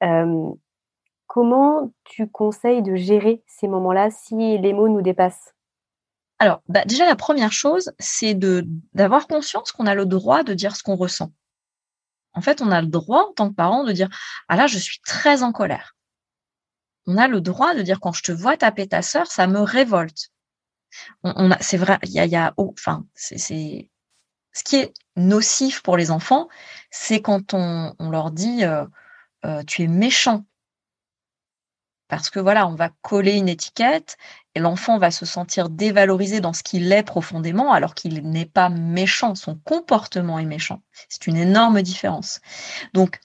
[0.02, 0.50] Euh,
[1.32, 5.54] Comment tu conseilles de gérer ces moments-là si les mots nous dépassent?
[6.40, 10.74] Alors, bah, déjà, la première chose, c'est d'avoir conscience qu'on a le droit de dire
[10.74, 11.30] ce qu'on ressent.
[12.32, 14.08] En fait, on a le droit, en tant que parent, de dire
[14.48, 15.96] Ah là, je suis très en colère.
[17.06, 19.60] On a le droit de dire quand je te vois taper ta sœur, ça me
[19.60, 20.30] révolte.
[21.22, 23.38] On, c'est vrai, il y a, enfin, c'est,
[24.52, 26.48] ce qui est nocif pour les enfants,
[26.90, 28.84] c'est quand on, leur dit euh,
[29.44, 30.44] euh, tu es méchant,
[32.10, 34.18] parce que voilà, on va coller une étiquette
[34.54, 38.68] et l'enfant va se sentir dévalorisé dans ce qu'il est profondément alors qu'il n'est pas
[38.68, 40.82] méchant, son comportement est méchant.
[41.08, 42.40] C'est une énorme différence.
[42.92, 43.20] Donc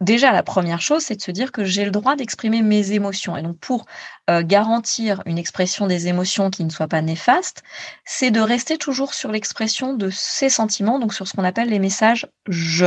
[0.00, 3.36] déjà la première chose, c'est de se dire que j'ai le droit d'exprimer mes émotions
[3.36, 3.86] et donc pour
[4.28, 7.62] euh, garantir une expression des émotions qui ne soit pas néfaste,
[8.04, 11.78] c'est de rester toujours sur l'expression de ces sentiments, donc sur ce qu'on appelle les
[11.78, 12.86] messages je.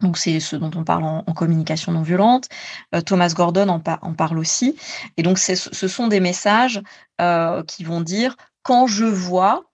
[0.00, 2.48] Donc c'est ce dont on parle en, communication non violente.
[2.94, 4.76] Euh, Thomas Gordon en, parle aussi.
[5.16, 6.82] Et donc ce sont des messages
[7.20, 9.64] euh, qui vont dire quand je vois,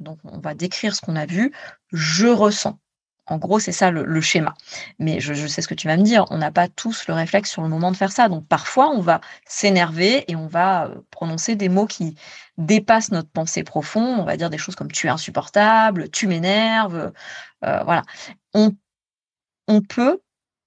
[0.00, 1.52] donc on va décrire ce qu'on a vu,
[1.92, 2.78] je ressens.
[3.26, 4.54] En gros, c'est ça le, schéma.
[4.98, 7.50] Mais je, sais ce que tu vas me dire, on n'a pas tous le réflexe
[7.50, 8.30] sur le moment de faire ça.
[8.30, 12.14] Donc parfois, on va s'énerver et on va euh, prononcer des mots qui
[12.56, 14.18] dépassent notre pensée profonde.
[14.18, 17.12] On va dire des choses comme tu es insupportable, tu m'énerves.
[17.60, 18.02] voilà.
[18.54, 18.72] On
[19.68, 20.20] on peut,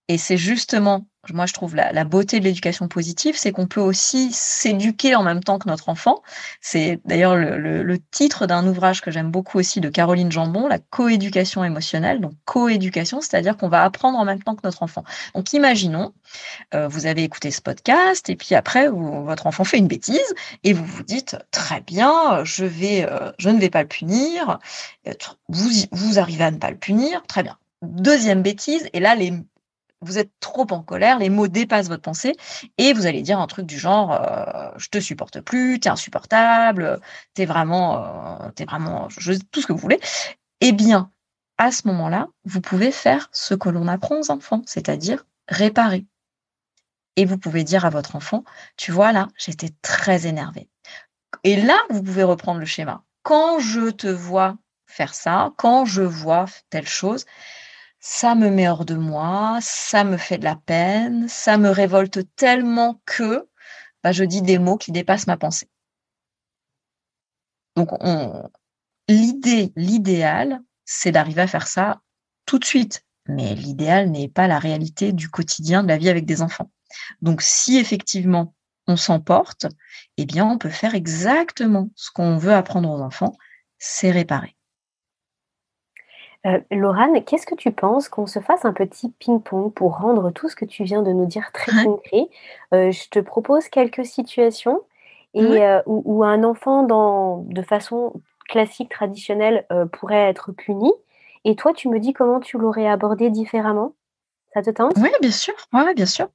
[0.07, 4.31] et c'est justement, moi je trouve la, beauté de l'éducation positive, c'est qu'on peut aussi
[4.33, 6.21] s'éduquer en même temps que notre enfant.
[6.59, 11.63] C'est d'ailleurs le, titre d'un ouvrage que j'aime beaucoup aussi de Caroline Jambon, la coéducation
[11.63, 12.19] émotionnelle.
[12.19, 15.05] Donc coéducation, c'est-à-dire qu'on va apprendre en même temps que notre enfant.
[15.33, 16.13] Donc imaginons,
[16.73, 20.33] euh, vous avez écouté ce podcast et puis après votre enfant fait une bêtise
[20.65, 24.59] et vous vous dites très bien, je vais, euh, je ne vais pas le punir.
[25.47, 27.57] Vous, vous arrivez à ne pas le punir, très bien.
[27.81, 29.15] Deuxième bêtise, et là,
[30.01, 32.33] vous êtes trop en colère, les mots dépassent votre pensée
[32.77, 36.99] et vous allez dire un truc du genre euh, je te supporte plus, t'es insupportable,
[37.33, 39.07] t'es vraiment, euh, t'es vraiment
[39.51, 39.99] tout ce que vous voulez.
[40.59, 41.11] Eh bien,
[41.57, 46.05] à ce moment-là, vous pouvez faire ce que l'on apprend aux enfants, c'est-à-dire réparer.
[47.15, 48.43] Et vous pouvez dire à votre enfant,
[48.77, 50.69] tu vois là, j'étais très énervée.
[51.43, 53.03] Et là, vous pouvez reprendre le schéma.
[53.23, 57.25] Quand je te vois faire ça, quand je vois telle chose,
[58.01, 62.19] ça me met hors de moi, ça me fait de la peine, ça me révolte
[62.35, 63.47] tellement que
[64.03, 65.69] bah, je dis des mots qui dépassent ma pensée.
[67.75, 67.89] Donc,
[69.07, 72.01] l'idée, l'idéal, c'est d'arriver à faire ça
[72.45, 73.05] tout de suite.
[73.27, 76.71] Mais l'idéal n'est pas la réalité du quotidien de la vie avec des enfants.
[77.21, 78.55] Donc, si effectivement
[78.87, 79.67] on s'emporte,
[80.17, 83.37] eh bien, on peut faire exactement ce qu'on veut apprendre aux enfants,
[83.77, 84.57] c'est réparer.
[86.47, 90.49] Euh, Laurane, qu'est-ce que tu penses qu'on se fasse un petit ping-pong pour rendre tout
[90.49, 92.29] ce que tu viens de nous dire très concret?
[92.73, 94.81] Euh, Je te propose quelques situations
[95.33, 98.13] et, euh, où, un enfant, dans, de façon
[98.49, 100.91] classique, traditionnelle, pourrait être puni.
[101.45, 103.93] Et toi, tu me dis comment tu l'aurais abordé différemment
[104.53, 104.93] Ça te tente?
[104.97, 105.53] Oui, bien sûr.
[105.71, 106.27] Ouais, bien sûr.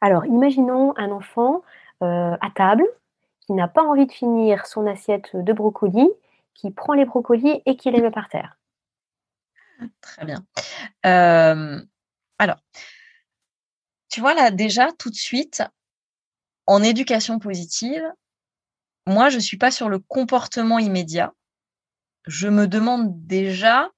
[0.00, 1.62] Alors, imaginons un enfant
[2.00, 2.84] à table
[3.40, 6.10] qui n'a pas envie de finir son assiette de brocoli
[6.54, 8.56] qui prend les brocolis et qui les met par terre.
[10.00, 10.46] Très bien.
[11.04, 11.80] Euh,
[12.38, 12.58] alors,
[14.08, 15.62] tu vois là déjà tout de suite,
[16.66, 18.04] en éducation positive,
[19.06, 21.32] moi je ne suis pas sur le comportement immédiat.
[22.26, 23.90] Je me demande déjà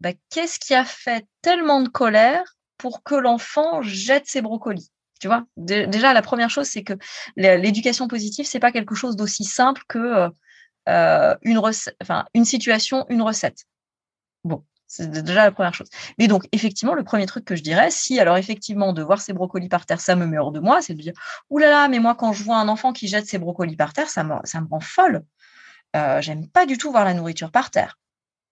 [0.00, 4.90] bah, qu'est-ce qui a fait tellement de colère pour que l'enfant jette ses brocolis?
[5.20, 6.94] Tu vois, déjà la première chose, c'est que
[7.36, 10.28] l'éducation positive, c'est pas quelque chose d'aussi simple que
[10.88, 13.64] euh, une, situation, une recette.
[14.44, 15.88] Bon, c'est déjà la première chose.
[16.18, 19.32] Mais donc, effectivement, le premier truc que je dirais, si alors effectivement de voir ces
[19.32, 21.14] brocolis par terre, ça me met hors de moi, c'est de dire,
[21.50, 24.24] oulala, mais moi quand je vois un enfant qui jette ses brocolis par terre, ça
[24.24, 25.24] me, ça me rend folle.
[25.96, 27.98] Euh, J'aime pas du tout voir la nourriture par terre.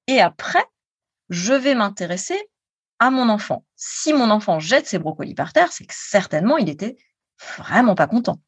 [0.07, 0.65] Et après,
[1.29, 2.41] je vais m'intéresser
[2.99, 3.65] à mon enfant.
[3.77, 6.97] Si mon enfant jette ses brocolis par terre, c'est que certainement il était
[7.59, 8.41] vraiment pas content.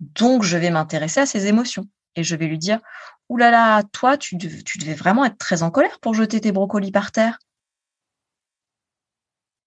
[0.00, 2.80] Donc, je vais m'intéresser à ses émotions et je vais lui dire
[3.28, 6.92] Ouh là là, toi, tu, devais vraiment être très en colère pour jeter tes brocolis
[6.92, 7.38] par terre.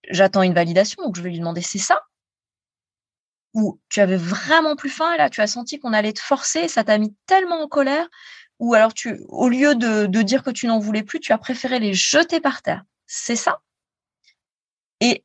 [0.10, 2.02] J'attends une validation, donc je vais lui demander C'est ça?
[3.54, 6.84] Ou tu avais vraiment plus faim là, tu as senti qu'on allait te forcer, ça
[6.84, 8.08] t'a mis tellement en colère?
[8.60, 11.80] Ou alors, tu, au lieu de dire que tu n'en voulais plus, tu as préféré
[11.80, 12.84] les jeter par terre.
[13.08, 13.62] C'est ça?
[15.02, 15.24] Et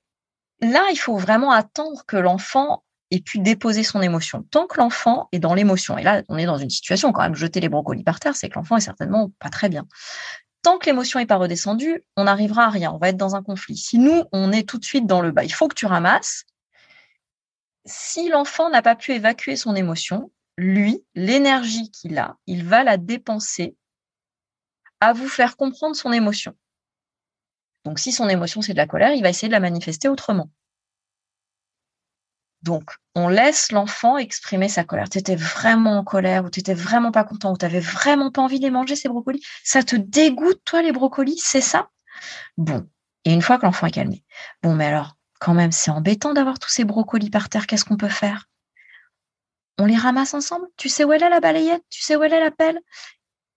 [0.61, 4.42] là, il faut vraiment attendre que l'enfant et puis déposer son émotion.
[4.51, 7.35] Tant que l'enfant est dans l'émotion, et là on est dans une situation quand même,
[7.35, 9.87] jeter les brocolis par terre, c'est que l'enfant est certainement pas très bien.
[10.62, 13.42] Tant que l'émotion n'est pas redescendue, on n'arrivera à rien, on va être dans un
[13.42, 13.77] conflit.
[13.77, 16.44] Si nous, on est tout de suite dans le bas, il faut que tu ramasses,
[17.87, 22.99] si l'enfant n'a pas pu évacuer son émotion, lui, l'énergie qu'il a, il va la
[22.99, 23.75] dépenser
[25.01, 26.55] à vous faire comprendre son émotion.
[27.87, 30.51] Donc si son émotion c'est de la colère, il va essayer de la manifester autrement.
[32.62, 35.09] Donc, on laisse l'enfant exprimer sa colère.
[35.09, 38.31] Tu étais vraiment en colère ou tu étais vraiment pas content ou tu n'avais vraiment
[38.31, 39.42] pas envie de les manger, ces brocolis?
[39.64, 41.90] Ça te dégoûte, toi, les brocolis, c'est ça?
[42.59, 42.87] Bon.
[43.25, 44.25] Et une fois que l'enfant est calmé,
[44.62, 47.66] bon, mais alors, quand même, c'est embêtant d'avoir tous ces brocolis par terre.
[47.66, 48.49] Qu'est-ce qu'on peut faire?
[49.79, 50.66] On les ramasse ensemble?
[50.77, 51.85] Tu sais où elle est la balayette?
[51.88, 52.81] Tu sais où elle est la pelle?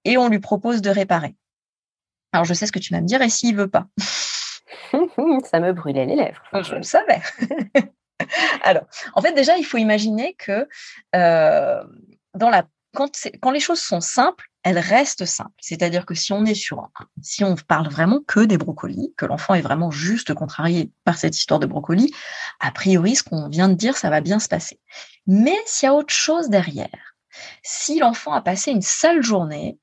[0.06, 1.36] Et on lui propose de réparer.
[2.32, 3.88] Alors, je sais ce que tu vas me dire, et s'il veut pas
[5.52, 6.42] Ça me brûlait les lèvres.
[6.54, 7.22] Je le savais.
[8.64, 10.68] Alors, en fait, déjà, il faut imaginer que
[11.16, 11.84] euh,
[12.94, 15.52] quand, quand, les choses sont simples, elles restent simples.
[15.60, 16.90] C'est-à-dire que si on est sur,
[17.22, 21.38] si on parle vraiment que des brocolis, que l'enfant est vraiment juste contrarié par cette
[21.38, 22.14] histoire de brocolis,
[22.60, 24.80] a priori, ce qu'on vient de dire, ça va bien se passer.
[25.28, 27.13] Mais s'il y a autre chose derrière,
[27.64, 29.80] si l'enfant a passé une sale journée,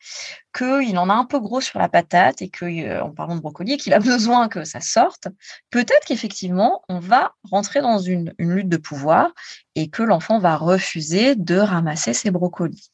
[0.57, 3.41] qu'il en a un peu gros sur la patate et que, euh, en parlant de
[3.41, 5.29] brocoli, qu'il a besoin que ça sorte,
[5.71, 9.33] peut-être qu'effectivement, on va rentrer dans une, lutte de pouvoir
[9.75, 12.91] et que l'enfant va refuser de ramasser ses brocolis.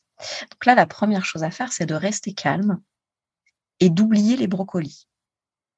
[0.51, 2.81] Donc là, la première chose à faire, c'est de rester calme
[3.81, 5.09] et d'oublier les brocolis.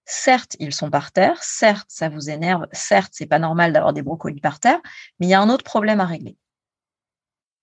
[0.04, 4.00] Certes, ils sont par terre, certes, ça vous énerve, certes, c'est pas normal d'avoir des
[4.00, 4.80] brocolis par terre,
[5.20, 6.38] mais il y a un autre problème à régler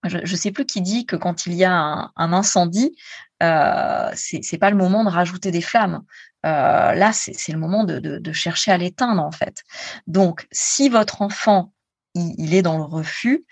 [0.10, 2.96] je ne sais plus qui dit que quand il y a un, incendie,
[3.44, 6.04] euh, ce c'est pas le moment de rajouter des flammes.
[6.46, 9.63] Euh, là, c'est le moment de, chercher à l'éteindre en fait.
[10.08, 11.72] Donc, si votre enfant
[12.13, 13.46] il, est dans le refus,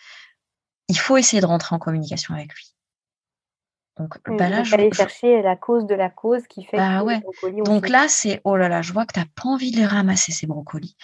[0.88, 2.74] il faut essayer de rentrer en communication avec lui.
[3.98, 7.00] Donc, mmh, bah là, je, aller chercher la cause de la cause qui fait bah
[7.00, 7.16] que ouais.
[7.16, 9.72] les brocolis Donc là, c'est oh là là, je vois que tu n'as pas envie
[9.72, 10.96] de les ramasser, ces brocolis.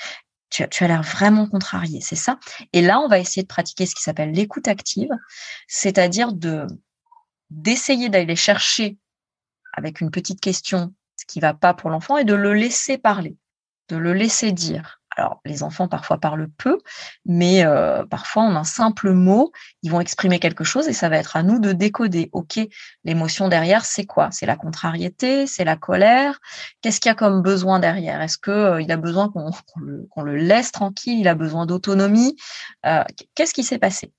[0.67, 2.39] Tu, as l'air vraiment contrarié, c'est ça?
[2.73, 5.09] Et là, on va essayer de pratiquer ce qui s'appelle l'écoute active,
[5.67, 6.65] c'est-à-dire de
[7.49, 8.97] d'essayer d'aller chercher
[9.73, 13.35] avec une petite question ce qui va pas pour l'enfant et de le laisser parler,
[13.89, 14.98] de le laisser dire.
[15.17, 16.77] Alors, les enfants parfois parlent peu,
[17.25, 21.17] mais euh, parfois en un simple mot, ils vont exprimer quelque chose et ça va
[21.17, 22.29] être à nous de décoder.
[22.31, 22.59] Ok,
[23.03, 24.29] l'émotion derrière, c'est quoi?
[24.31, 26.39] C'est la contrariété, c'est la colère?
[26.81, 28.21] Qu'est-ce qu'il y a comme besoin derrière?
[28.21, 29.51] Est-ce que euh, il a besoin qu'on
[30.23, 31.19] le, laisse tranquille?
[31.19, 32.35] Il a besoin d'autonomie?
[32.85, 33.03] Euh,
[33.35, 34.13] Qu'est-ce qui s'est passé?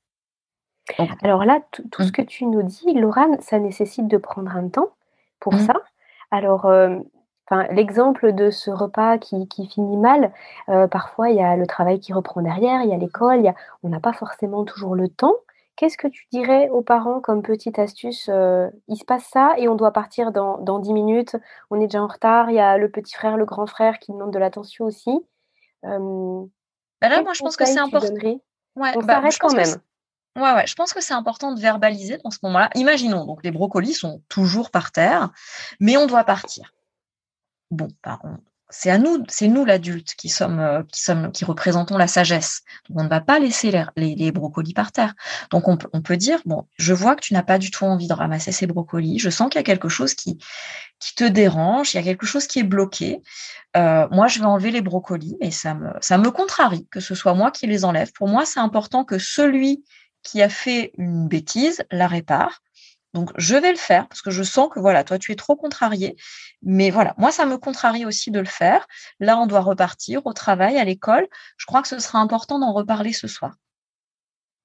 [1.22, 1.60] Alors là,
[1.92, 2.12] tout ce mmh.
[2.12, 4.90] que tu nous dis, Laurent, ça nécessite de prendre un temps
[5.38, 5.66] pour mmh.
[5.66, 5.74] ça.
[6.32, 6.66] Alors,
[7.70, 10.32] l'exemple de ce repas qui, finit mal,
[10.68, 13.88] euh, parfois il y a le travail qui reprend derrière, il y a l'école, on
[13.88, 15.34] n'a pas forcément toujours le temps.
[15.76, 19.66] Qu'est-ce que tu dirais aux parents comme petite astuce euh, Il se passe ça et
[19.68, 21.36] on doit partir dans, dans 10 minutes,
[21.70, 24.12] on est déjà en retard, il y a le petit frère, le grand frère qui
[24.12, 25.10] demande de l'attention aussi.
[25.84, 26.44] Euh,
[27.00, 28.14] bah là, moi je pense que c'est important.
[28.76, 29.76] Ouais, on bah, s'arrête quand même.
[30.36, 32.70] Ouais, ouais, je pense que c'est important de verbaliser dans ce moment-là.
[32.76, 35.30] Imaginons, donc les brocolis sont toujours par terre,
[35.80, 36.72] mais on doit partir
[37.70, 38.18] bon, bah,
[38.70, 42.62] c'est à nous, c'est nous l'adulte qui sommes, euh, qui sommes, qui représentons la sagesse.
[42.94, 45.14] On ne va pas laisser les, brocolis par terre.
[45.50, 48.12] Donc on, peut dire bon, je vois que tu n'as pas du tout envie de
[48.12, 49.18] ramasser ces brocolis.
[49.18, 50.38] Je sens qu'il y a quelque chose qui
[51.16, 51.94] te dérange.
[51.94, 53.22] Il y a quelque chose qui est bloqué.
[53.76, 57.50] Euh, moi, je vais enlever les brocolis, me ça me contrarie que ce soit moi
[57.50, 58.12] qui les enlève.
[58.12, 59.84] Pour moi, c'est important que celui
[60.22, 62.62] qui a fait une bêtise la répare
[63.12, 65.56] donc, je vais le faire parce que je sens que voilà, toi, tu es trop
[65.56, 66.16] contrarié.
[66.62, 68.86] Mais voilà, moi, ça me contrarie aussi de le faire.
[69.18, 71.26] Là, on doit repartir au travail, à l'école.
[71.56, 73.54] Je crois que ce sera important d'en reparler ce soir.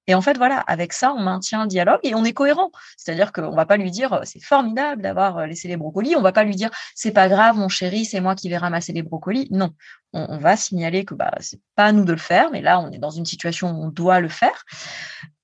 [0.08, 2.70] Et en fait, voilà, avec ça, on maintient un dialogue et on est cohérent.
[2.96, 6.14] C'est-à-dire qu'on va pas lui dire c'est formidable d'avoir euh, laissé les brocolis.
[6.14, 8.92] On va pas lui dire c'est pas grave, mon chéri, c'est moi qui vais ramasser
[8.92, 9.48] les brocolis.
[9.50, 9.70] Non,
[10.12, 12.78] on, on va signaler que bah c'est pas à nous de le faire, mais là,
[12.78, 14.64] on est dans une situation où on doit le faire.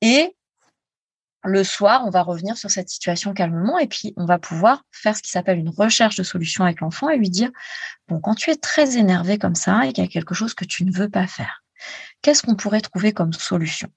[0.00, 0.36] Et
[1.44, 5.16] le soir, on va revenir sur cette situation calmement et puis on va pouvoir faire
[5.16, 7.50] ce qui s'appelle une recherche de solution avec l'enfant et lui dire,
[8.08, 10.64] bon, quand tu es très énervé comme ça et qu'il y a quelque chose que
[10.64, 11.64] tu ne veux pas faire,
[12.22, 13.88] qu'est-ce qu'on pourrait trouver comme solution?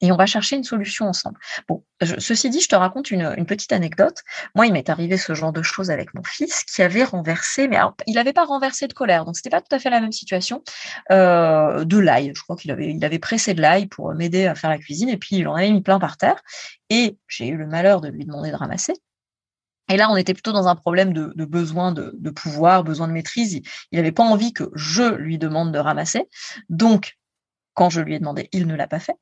[0.00, 1.38] Et on va chercher une solution ensemble.
[1.68, 1.84] Bon,
[2.18, 4.22] ceci dit, je te raconte une, petite anecdote.
[4.54, 7.76] Moi, il m'est arrivé ce genre de choses avec mon fils qui avait renversé, mais
[7.76, 10.12] alors, il n'avait pas renversé de colère, donc c'était pas tout à fait la même
[10.12, 10.62] situation,
[11.10, 12.32] euh, de l'ail.
[12.34, 15.08] Je crois qu'il avait, il avait pressé de l'ail pour m'aider à faire la cuisine,
[15.08, 16.40] et puis il en avait mis plein par terre.
[16.90, 18.94] Et j'ai eu le malheur de lui demander de ramasser.
[19.90, 23.12] Et là, on était plutôt dans un problème de, besoin de, de, pouvoir, besoin de
[23.12, 23.60] maîtrise.
[23.90, 26.28] Il n'avait pas envie que je lui demande de ramasser.
[26.68, 27.16] Donc,
[27.72, 29.16] quand je lui ai demandé, il ne l'a pas fait.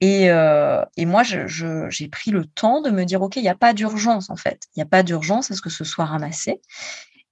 [0.00, 3.54] Et, euh, et moi, j'ai pris le temps de me dire, OK, il n'y a
[3.54, 4.62] pas d'urgence en fait.
[4.74, 6.60] Il n'y a pas d'urgence à ce que ce soit ramassé.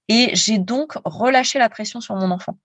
[0.07, 2.57] Et j'ai donc relâché la pression sur mon enfant.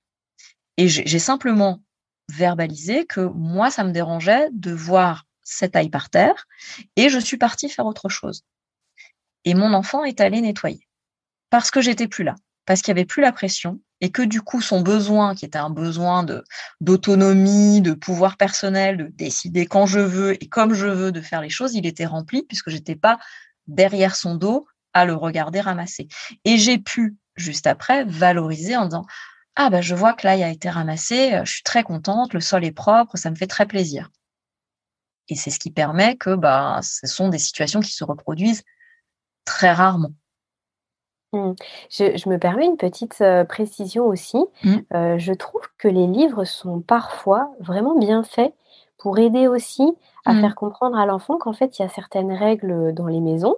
[0.76, 1.82] Et j'ai simplement
[2.30, 6.46] verbalisé que moi, ça me dérangeait de voir cette taille par terre
[6.96, 8.44] et je suis partie faire autre chose.
[9.44, 10.88] Et mon enfant est allé nettoyer
[11.50, 14.42] parce que j'étais plus là, parce qu'il n'y avait plus la pression et que du
[14.42, 16.26] coup son besoin, qui était un besoin
[16.82, 21.40] d'autonomie, de pouvoir personnel, de décider quand je veux et comme je veux de faire
[21.40, 23.18] les choses, il était rempli puisque j'étais pas
[23.66, 26.08] derrière son dos à le regarder ramasser.
[26.44, 29.06] Et j'ai pu juste après valoriser en disant
[29.56, 32.62] ah ben je vois que l'ail a été ramassé, je suis très contente, le sol
[32.62, 34.10] est propre, ça me fait très plaisir.
[35.30, 38.64] Et c'est ce qui permet que bah ce sont des situations qui se reproduisent
[39.46, 40.12] très rarement.
[41.34, 41.54] Mmh.
[41.90, 44.38] Je, me permets une petite euh, précision aussi.
[44.62, 44.76] Mmh.
[44.94, 48.54] Euh, je trouve que les livres sont parfois vraiment bien faits
[48.98, 49.92] pour aider aussi
[50.24, 50.40] à mmh.
[50.40, 53.56] faire comprendre à l'enfant qu'en fait, il y a certaines règles dans les maisons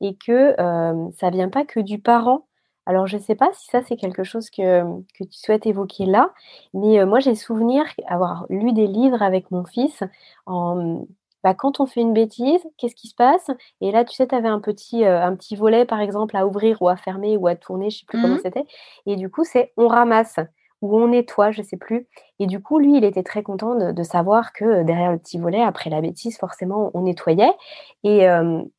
[0.00, 2.46] et que euh, ça vient pas que du parent.
[2.86, 4.82] Alors, je ne sais pas si ça, c'est quelque chose que,
[5.14, 6.32] que tu souhaites évoquer là,
[6.74, 10.02] mais moi, j'ai souvenir avoir lu des livres avec mon fils
[10.44, 11.06] en,
[11.44, 13.50] bah, quand on fait une bêtise, qu'est-ce qui se passe?
[13.82, 16.46] Et là, tu sais, tu avais un petit, euh, un petit volet, par exemple, à
[16.46, 18.64] ouvrir ou à fermer ou à tourner, je ne sais plus comment mmh c'était.
[19.04, 20.40] Et du coup, c'est on ramasse
[20.80, 22.08] ou on nettoie, je ne sais plus.
[22.38, 25.38] Et du coup, lui, il était très content de, savoir que euh, derrière le petit
[25.38, 27.52] volet, après la bêtise, forcément, on nettoyait.
[28.04, 28.26] Et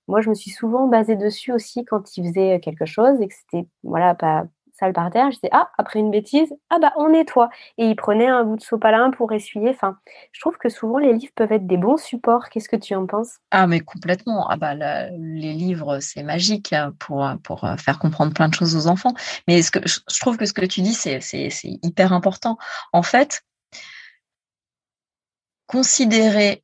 [0.08, 3.34] moi, je me suis souvent basée dessus aussi quand il faisait quelque chose et que
[3.34, 4.46] c'était voilà, pas,
[4.78, 5.32] sale par terre.
[5.32, 7.50] Je disais, ah, après une bêtise, ah bah on nettoie.
[7.78, 9.70] Et il prenait un bout de sopalin pour essuyer.
[9.70, 9.98] Enfin,
[10.32, 12.50] je trouve que souvent les livres peuvent être des bons supports.
[12.50, 13.40] Qu'est-ce que tu en penses?
[13.52, 14.48] Ah, mais complètement.
[14.50, 18.88] Ah bah les livres, c'est magique hein, pour, euh, faire comprendre plein de choses aux
[18.88, 19.14] enfants.
[19.48, 21.20] Mais je trouve que ce que tu dis, c'est
[21.84, 22.58] hyper important.
[22.94, 23.44] En fait,
[25.68, 26.64] considérer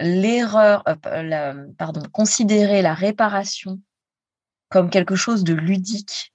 [0.00, 3.80] l'erreur, euh, pardon, considérer la réparation
[4.68, 6.33] comme quelque chose de ludique,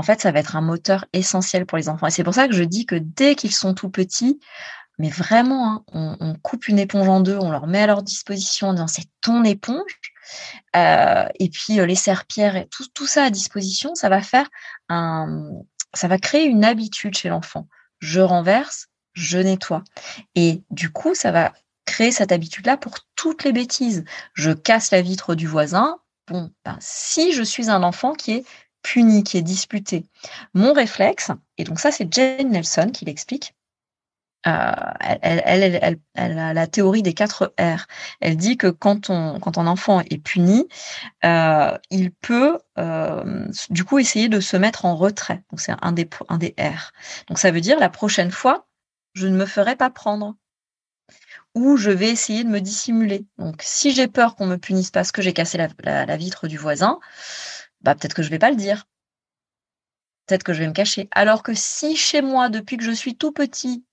[0.00, 2.06] en fait, ça va être un moteur essentiel pour les enfants.
[2.06, 4.40] Et c'est pour ça que je dis que dès qu'ils sont tout petits,
[4.98, 8.68] mais vraiment, hein, on, coupe une éponge en deux, on leur met à leur disposition
[8.68, 10.00] en disant c'est ton éponge.
[10.74, 14.48] Euh, et puis euh, les serpillères tout ça à disposition, ça va faire
[14.88, 15.50] un,
[15.92, 17.68] ça va créer une habitude chez l'enfant.
[17.98, 19.84] Je renverse, je nettoie.
[20.34, 21.52] Et du coup, ça va
[21.84, 24.06] créer cette habitude-là pour toutes les bêtises.
[24.32, 25.98] Je casse la vitre du voisin.
[26.26, 28.44] Bon, ben, si je suis un enfant qui est
[28.82, 30.06] puni, qui est disputé,
[30.54, 33.54] mon réflexe, et donc ça c'est Jane Nelson qui l'explique,
[34.46, 34.72] euh,
[35.20, 37.86] elle, a la théorie des quatre R.
[38.20, 40.66] Elle dit que quand, on, un enfant est puni,
[41.24, 45.42] euh, il peut euh, du coup essayer de se mettre en retrait.
[45.50, 46.92] Donc c'est un des, un des R.
[47.28, 48.66] Donc ça veut dire la prochaine fois,
[49.14, 50.36] je ne me ferai pas prendre.
[51.56, 53.26] Ou je vais essayer de me dissimuler.
[53.36, 56.98] Donc si j'ai peur qu'on me punisse parce que j'ai cassé la, vitre du voisin,
[57.82, 58.86] bah peut-être que je vais pas le dire.
[60.26, 61.08] Peut-être que je vais me cacher.
[61.12, 63.84] Alors que si chez moi, depuis que je suis tout petit,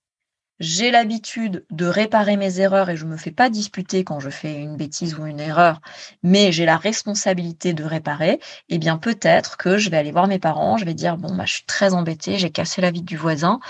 [0.60, 4.30] j'ai l'habitude de réparer mes erreurs et je ne me fais pas disputer quand je
[4.30, 5.80] fais une bêtise ou une erreur,
[6.22, 10.38] mais j'ai la responsabilité de réparer, eh bien peut-être que je vais aller voir mes
[10.40, 13.16] parents, je vais dire bon bah je suis très embêtée, j'ai cassé la vitre du
[13.16, 13.60] voisin,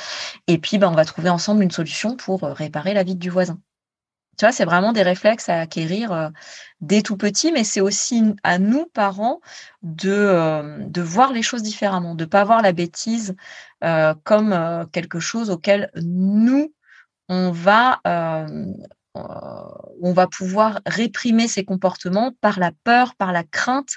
[0.47, 3.31] et puis bah, on va trouver ensemble une solution pour euh, réparer la vitre du
[3.31, 3.61] voisin.
[4.53, 6.29] C'est vraiment des réflexes à acquérir euh,
[6.81, 9.41] dès tout petit, mais c'est aussi à nous, parents,
[9.83, 13.35] de, euh, de voir les choses différemment, de ne pas voir la bêtise
[14.25, 16.73] comme quelque chose auquel nous,
[17.29, 18.73] on va, euh,
[19.17, 23.95] euh, pouvoir réprimer ces comportements par la peur, par la crainte,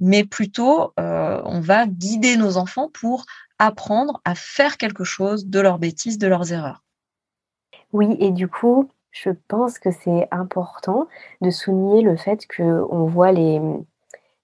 [0.00, 3.24] mais plutôt euh, on va guider nos enfants pour
[3.58, 6.82] apprendre à faire quelque chose de leurs bêtises, de leurs erreurs.
[7.92, 11.06] Oui, et du coup, je pense que c'est important
[11.40, 13.60] de souligner le fait qu'on voit les,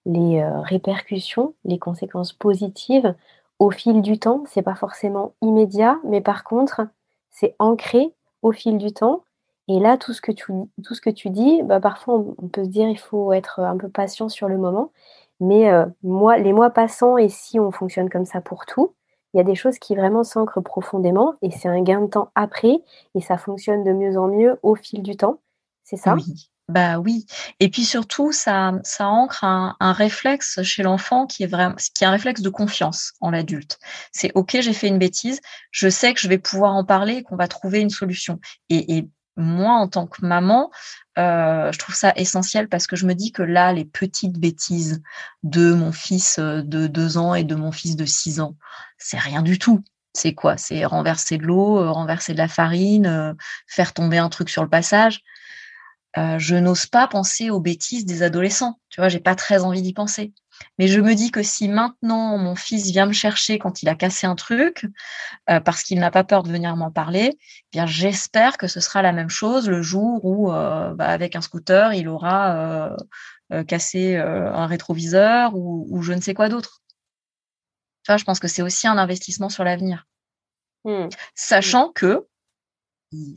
[0.05, 3.13] les répercussions, les conséquences positives
[3.59, 4.43] au fil du temps.
[4.47, 6.87] C'est pas forcément immédiat, mais par contre,
[7.29, 9.23] c'est ancré au fil du temps.
[9.67, 10.51] Et là, tout ce que tu,
[10.83, 13.77] tout ce que tu dis, bah, parfois on, peut se dire il faut être un
[13.77, 14.91] peu patient sur le moment.
[15.39, 18.93] Mais euh, moi, les mois passant, et si on fonctionne comme ça pour tout,
[19.33, 22.31] il y a des choses qui vraiment s'ancrent profondément et c'est un gain de temps
[22.35, 22.79] après
[23.15, 25.39] et ça fonctionne de mieux en mieux au fil du temps.
[25.83, 26.15] C'est ça?
[26.15, 26.49] Oui.
[26.69, 27.25] Bah oui.
[27.59, 32.07] Et puis surtout, ça, ça ancre un, réflexe chez l'enfant qui est vraiment, qui est
[32.07, 33.79] un réflexe de confiance en l'adulte.
[34.11, 37.23] C'est ok, j'ai fait une bêtise, je sais que je vais pouvoir en parler et
[37.23, 38.39] qu'on va trouver une solution.
[38.69, 39.07] Et,
[39.37, 40.69] moi, en tant que maman,
[41.17, 45.01] euh, je trouve ça essentiel parce que je me dis que là, les petites bêtises
[45.43, 48.55] de mon fils euh, de deux ans et de mon fils de six ans,
[48.97, 49.83] c'est rien du tout.
[50.13, 50.57] C'est quoi?
[50.57, 53.35] C'est renverser de l'eau, euh, renverser de la farine,
[53.67, 55.21] faire tomber un truc sur le passage.
[56.15, 58.79] Je n'ose pas penser aux bêtises des adolescents.
[58.89, 60.33] Tu vois, j'ai pas très envie d'y penser.
[60.77, 63.95] Mais je me dis que si maintenant mon fils vient me chercher quand il a
[63.95, 64.85] cassé un truc,
[65.49, 68.79] euh, parce qu'il n'a pas peur de venir m'en parler, eh bien j'espère que ce
[68.79, 72.95] sera la même chose le jour où, euh, bah, avec un scooter, il aura
[73.67, 76.81] cassé un rétroviseur ou, je ne sais quoi d'autre.
[78.07, 80.05] Vois, je pense que c'est aussi un investissement sur l'avenir.
[80.85, 81.09] Mmh.
[81.35, 82.27] Sachant que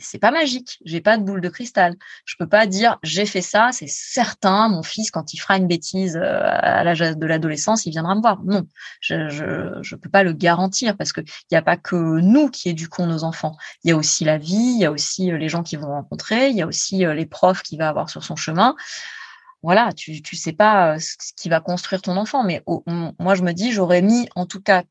[0.00, 0.78] c'est pas magique.
[0.84, 1.96] J'ai pas de boule de cristal.
[2.24, 4.68] Je peux pas dire j'ai fait ça, c'est certain.
[4.68, 8.20] Mon fils, quand il fera une bêtise euh, à l'âge de l'adolescence, il viendra me
[8.20, 8.42] voir.
[8.44, 8.66] Non,
[9.00, 12.50] je, je, je peux pas le garantir parce que il n'y a pas que nous
[12.50, 13.56] qui éduquons nos enfants.
[13.84, 15.88] Il y a aussi la vie, il y a aussi euh, les gens qui vont
[15.88, 18.74] rencontrer, il y a aussi euh, les profs qu'il va avoir sur son chemin.
[19.62, 22.64] Voilà, tu tu sais pas ce qui va construire ton enfant, mais
[23.20, 24.82] moi je me dis j'aurais mis en tout cas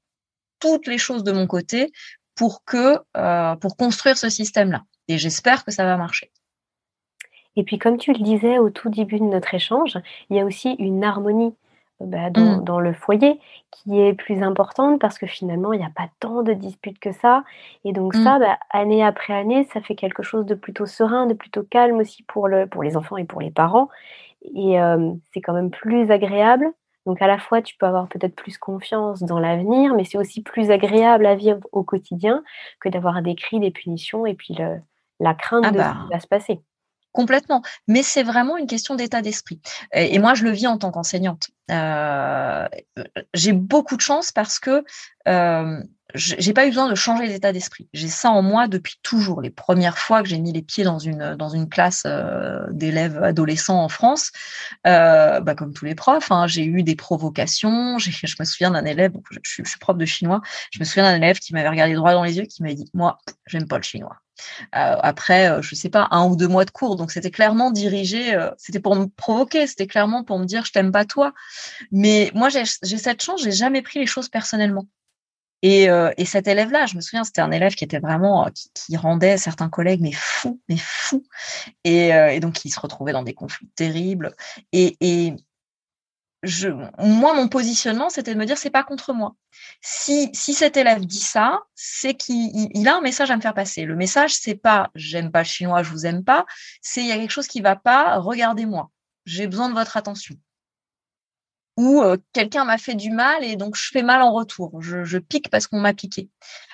[0.60, 1.92] toutes les choses de mon côté
[2.36, 4.84] pour que euh, pour construire ce système-là.
[5.08, 6.32] Et j'espère que ça va marcher.
[7.56, 9.98] Et puis, comme tu le disais au tout début de notre échange,
[10.30, 11.54] il y a aussi une harmonie
[12.02, 12.64] euh, bah, mmh.
[12.64, 13.40] dans, le foyer
[13.72, 17.12] qui est plus importante parce que finalement, il n'y a pas tant de disputes que
[17.12, 17.44] ça.
[17.84, 18.24] Et donc mmh.
[18.24, 21.98] ça, bah, année après année, ça fait quelque chose de plutôt serein, de plutôt calme
[21.98, 23.90] aussi pour, le, pour les enfants et pour les parents.
[24.56, 26.72] Et euh, c'est quand même plus agréable
[27.06, 30.42] donc à la fois, tu peux avoir peut-être plus confiance dans l'avenir, mais c'est aussi
[30.44, 32.44] plus agréable à vivre au quotidien
[32.80, 34.56] que d'avoir des cris, des punitions et puis
[35.20, 35.98] la crainte ah de ce bah.
[36.04, 36.62] qui va se passer.
[37.12, 37.62] Complètement.
[37.88, 39.60] Mais c'est vraiment une question d'état d'esprit.
[39.94, 41.50] Et, moi, je le vis en tant qu'enseignante.
[41.70, 42.68] Euh,
[43.34, 44.84] j'ai beaucoup de chance parce que
[45.28, 45.82] euh,
[46.14, 47.88] j'ai pas eu besoin de changer d'état d'esprit.
[47.94, 49.42] J'ai ça en moi depuis toujours.
[49.42, 53.90] Les premières fois que j'ai mis les pieds dans une classe euh, d'élèves adolescents en
[53.90, 54.32] France,
[54.88, 57.98] euh, bah comme tous les profs, hein, j'ai eu des provocations.
[58.00, 60.42] Je me souviens d'un élève, je, suis prof de chinois,
[60.72, 62.90] je me souviens d'un élève qui m'avait regardé droit dans les yeux, qui m'avait dit
[62.94, 64.18] moi, j'aime pas le chinois.
[64.72, 66.96] Après, je sais pas, un ou deux mois de cours.
[66.96, 70.92] Donc c'était clairement dirigé, c'était pour me provoquer, c'était clairement pour me dire je t'aime
[70.92, 71.34] pas toi.
[71.92, 74.88] Mais moi j'ai cette chance, j'ai jamais pris les choses personnellement.
[75.64, 75.88] Et,
[76.18, 79.70] et cet élève-là, je me souviens, c'était un élève qui était vraiment qui, rendait certains
[79.70, 81.24] collègues mais fous, mais fous,
[81.84, 84.36] et, et donc il se retrouvait dans des conflits terribles.
[84.72, 85.36] Et, et
[86.44, 89.36] je, moi, mon positionnement, c'était de me dire, c'est pas contre moi.
[89.82, 93.86] Si, si cet élève dit ça, c'est qu'il a un message à me faire passer.
[93.86, 96.46] Le message, c'est pas, j'aime pas le chinois, je vous aime pas.
[96.82, 98.90] C'est, il y a quelque chose qui va pas, regardez-moi.
[99.26, 100.36] J'ai besoin de votre attention.
[101.78, 104.82] Ou euh, quelqu'un m'a fait du mal et donc je fais mal en retour.
[104.82, 106.30] Je, je pique parce qu'on m'a piqué.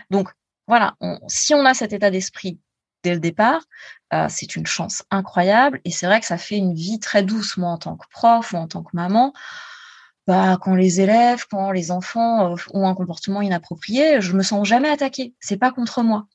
[0.09, 0.29] Donc,
[0.67, 0.95] voilà.
[1.27, 2.59] si on a cet état d'esprit
[3.03, 3.61] dès le départ,
[4.13, 5.81] euh, c'est une chance incroyable.
[5.85, 8.53] Et c'est vrai que ça fait une vie très douce, moi, en tant que prof
[8.53, 9.33] ou en tant que maman.
[10.27, 14.67] Bah, quand les élèves, quand les enfants euh, ont un comportement inapproprié, je me sens
[14.67, 15.33] jamais attaquée.
[15.39, 16.27] C'est pas contre moi.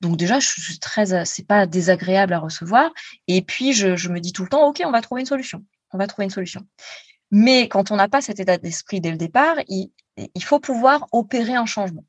[0.00, 2.90] Donc déjà, je suis très, c'est pas désagréable à recevoir.
[3.28, 5.64] Et puis je, me dis tout le temps, ok, on va trouver une solution.
[5.92, 6.62] On va trouver une solution.
[7.30, 11.54] Mais quand on n'a pas cet état d'esprit dès le départ, il faut pouvoir opérer
[11.54, 12.04] un changement.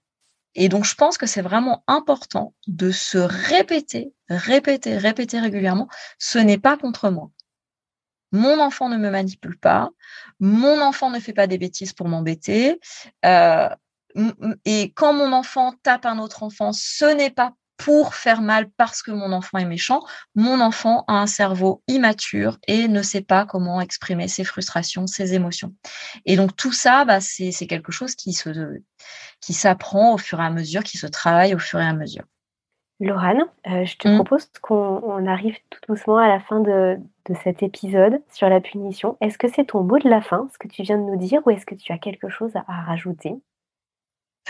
[0.56, 5.88] Et donc, je pense que c'est vraiment important de se répéter, répéter, répéter régulièrement.
[6.20, 7.32] Ce n'est pas contre moi.
[8.32, 9.90] Mon enfant ne me manipule pas.
[10.40, 12.80] Mon enfant ne fait pas des bêtises pour m'embêter.
[13.26, 13.70] Euh,
[14.66, 19.02] et quand mon enfant tape un autre enfant, ce n'est pas pour faire mal parce
[19.02, 20.02] que mon enfant est méchant.
[20.36, 25.34] Mon enfant a un cerveau immature et ne sait pas comment exprimer ses frustrations, ses
[25.34, 25.74] émotions.
[26.26, 28.82] Et donc tout ça, bah, c'est quelque chose qui se
[29.42, 32.24] qui s'apprend au fur et à mesure, qui se travaille au fur et à mesure.
[33.00, 34.16] Laurane, euh, je te mmh.
[34.16, 39.18] propose qu'on arrive tout doucement à la fin de, de cet épisode sur la punition.
[39.20, 41.42] Est-ce que c'est ton mot de la fin, ce que tu viens de nous dire,
[41.46, 43.34] ou est-ce que tu as quelque chose à rajouter?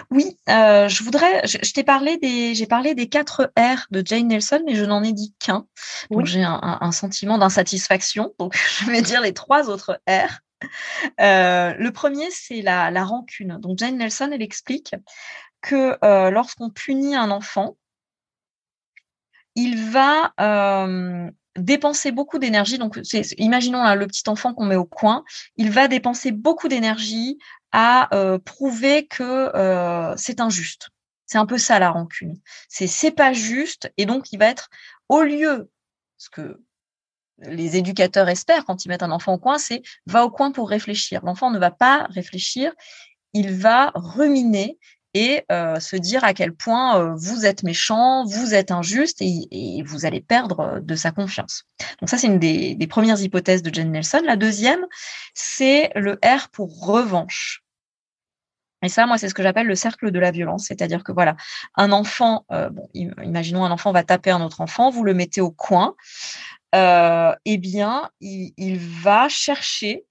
[0.10, 1.46] Oui, euh, je voudrais.
[1.46, 5.04] Je, t'ai parlé des, j'ai parlé des quatre R de Jane Nelson, mais je n'en
[5.04, 5.68] ai dit qu'un.
[6.10, 8.34] Donc j'ai un, sentiment d'insatisfaction.
[8.40, 10.40] Donc je vais dire les trois autres R.
[11.20, 13.60] Euh, le premier, c'est la, la, rancune.
[13.60, 14.96] Donc Jane Nelson, elle explique
[15.62, 17.78] que euh, lorsqu'on punit un enfant,
[19.56, 20.34] il va
[21.56, 22.80] dépenser beaucoup d'énergie.
[22.80, 23.00] Donc,
[23.38, 25.24] imaginons là, le petit enfant qu'on met au coin,
[25.58, 27.38] il va dépenser beaucoup d'énergie
[27.74, 29.24] à euh, prouver que
[29.56, 30.90] euh, c'est injuste.
[31.26, 32.40] C'est un peu ça la rancune.
[32.70, 34.70] C'est c'est pas juste et donc il va être
[35.10, 35.70] au lieu
[36.18, 36.62] ce que
[37.40, 40.70] les éducateurs espèrent quand ils mettent un enfant au coin, c'est va au coin pour
[40.70, 41.22] réfléchir.
[41.26, 42.72] L'enfant ne va pas réfléchir,
[43.34, 44.78] il va ruminer
[45.14, 49.84] et euh, se dire à quel point euh, vous êtes méchant, vous êtes injuste et,
[49.86, 51.66] vous allez perdre euh, de sa confiance.
[52.00, 54.22] Donc ça, c'est une des, des, premières hypothèses de Jane Nelson.
[54.26, 54.86] La deuxième,
[55.34, 57.63] c'est le R pour revanche.
[58.84, 60.66] Et ça, moi, c'est ce que j'appelle le cercle de la violence.
[60.68, 61.36] C'est-à-dire que voilà,
[61.76, 65.52] un enfant, bon, imaginons un enfant va taper un autre enfant, vous le mettez au
[65.52, 65.96] coin,
[66.76, 70.06] euh, eh bien, il va chercher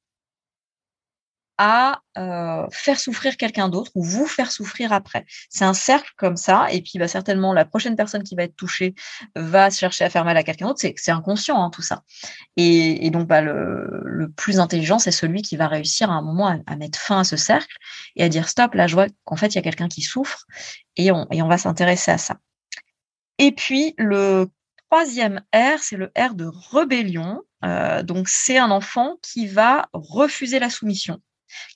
[1.59, 2.00] à
[2.70, 5.24] faire souffrir quelqu'un d'autre ou vous faire souffrir après.
[5.50, 8.57] C'est un cercle comme ça, et puis bah, certainement la prochaine personne qui va être
[8.57, 8.94] touchée
[9.36, 10.80] va chercher à faire mal à quelqu'un d'autre.
[10.80, 12.03] C'est inconscient hein, tout ça.
[12.57, 16.76] Et, donc bah, le, plus intelligent, c'est celui qui va réussir à un moment à,
[16.76, 17.76] mettre fin à ce cercle
[18.16, 18.74] et à dire stop.
[18.74, 20.46] Là, je vois qu'en fait il y a quelqu'un qui souffre
[20.96, 22.38] et on, va s'intéresser à ça.
[23.38, 24.48] Et puis le
[24.90, 27.42] troisième R, c'est le R de rébellion.
[28.05, 31.20] Donc c'est un enfant qui va refuser la soumission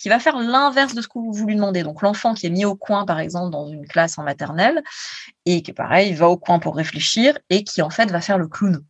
[0.01, 1.83] qui va faire l'inverse de ce que vous lui demandez.
[1.83, 4.83] Donc l'enfant qui est mis au coin, par exemple, dans une classe en maternelle,
[5.45, 8.49] et qui, pareil, va au coin pour réfléchir, et qui, en fait, va faire le
[8.49, 8.85] clown.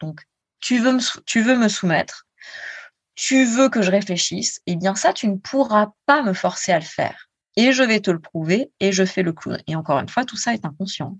[0.00, 0.22] Donc,
[0.60, 2.26] tu veux me, soumettre,
[3.14, 6.78] tu veux que je réfléchisse, eh bien ça, tu ne pourras pas me forcer à
[6.78, 7.28] le faire.
[7.56, 9.60] Et je vais te le prouver, et je fais le clown.
[9.66, 11.18] Et encore une fois, tout ça est inconscient.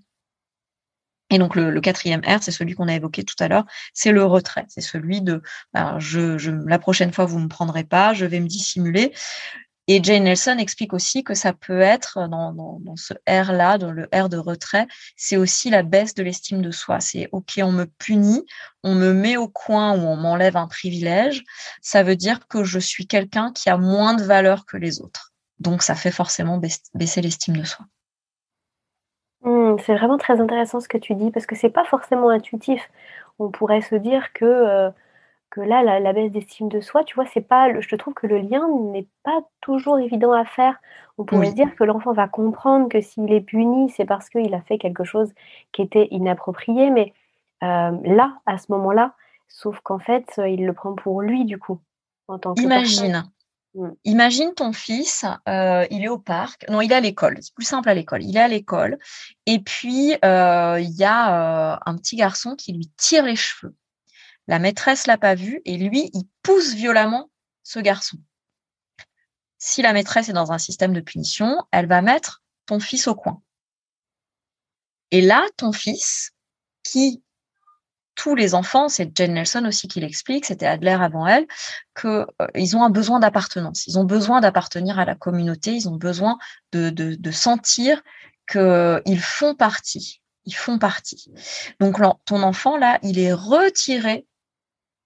[1.29, 4.25] Et donc le, quatrième R, c'est celui qu'on a évoqué tout à l'heure, c'est le
[4.25, 4.65] retrait.
[4.67, 5.41] C'est celui de
[5.73, 9.13] ben, je, je, la prochaine fois vous me prendrez pas, je vais me dissimuler.
[9.91, 13.91] Et Jane Nelson explique aussi que ça peut être dans, dans, dans ce R-là, dans
[13.91, 14.85] le R de retrait,
[15.17, 16.99] c'est aussi la baisse de l'estime de soi.
[16.99, 18.45] C'est OK, on me punit,
[18.83, 21.43] on me met au coin ou on m'enlève un privilège.
[21.81, 25.33] Ça veut dire que je suis quelqu'un qui a moins de valeur que les autres.
[25.59, 26.61] Donc ça fait forcément
[26.93, 27.87] baisser l'estime de soi.
[29.73, 32.89] Mmh, c'est vraiment très intéressant ce que tu dis parce que c'est pas forcément intuitif.
[33.39, 34.89] On pourrait se dire que, euh,
[35.49, 38.27] que là, la baisse d'estime de soi, tu vois, c'est pas je te trouve que
[38.27, 40.77] le lien n'est pas toujours évident à faire.
[41.17, 44.53] On pourrait se dire que l'enfant va comprendre que s'il est puni, c'est parce qu'il
[44.53, 45.33] a fait quelque chose
[45.71, 47.13] qui était inapproprié, mais
[47.63, 49.13] euh, là, à ce moment-là,
[49.47, 51.79] sauf qu'en fait, il le prend pour lui du coup,
[52.27, 53.23] en tant que Imagine.
[54.03, 57.65] Imagine ton fils, euh, il est au parc, non, il est à l'école, c'est plus
[57.65, 58.97] simple à l'école, il est à l'école,
[59.45, 63.75] et puis euh, il y a euh, un petit garçon qui lui tire les cheveux.
[64.47, 67.29] La maîtresse l'a pas vu, et lui, il pousse violemment
[67.61, 68.17] ce garçon.
[69.59, 73.13] Si la maîtresse est dans un système de punition, elle va mettre ton fils au
[73.13, 73.41] coin.
[75.11, 76.31] Et là, ton fils,
[76.83, 77.21] qui
[78.19, 81.47] tous les enfants, c'est Jane Nelson aussi qui l'explique, c'était Adler avant elle,
[81.97, 83.87] qu'ils euh, ont un besoin d'appartenance.
[83.87, 86.37] Ils ont besoin d'appartenir à la communauté, ils ont besoin
[86.73, 88.01] de, de, sentir
[88.51, 90.21] qu'ils font partie.
[90.43, 91.31] Ils font partie.
[91.79, 91.95] Donc
[92.25, 94.27] ton enfant, là, il est retiré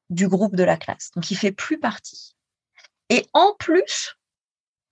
[0.09, 1.11] du groupe de la classe.
[1.15, 2.35] Donc il fait plus partie.
[3.09, 4.17] Et en plus,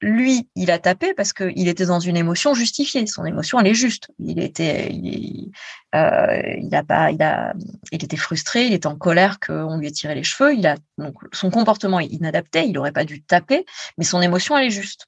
[0.02, 3.06] lui, il a tapé parce qu'il était dans une émotion justifiée.
[3.06, 4.10] Son émotion, elle est juste.
[4.18, 5.52] Il était, il,
[5.94, 7.54] euh, a pas, il a,
[7.92, 10.56] il était frustré, il était en colère qu'on lui ait tiré les cheveux.
[10.56, 12.66] Il a donc son comportement est inadapté.
[12.66, 13.66] Il aurait pas dû taper,
[13.98, 15.06] mais son émotion, elle est juste.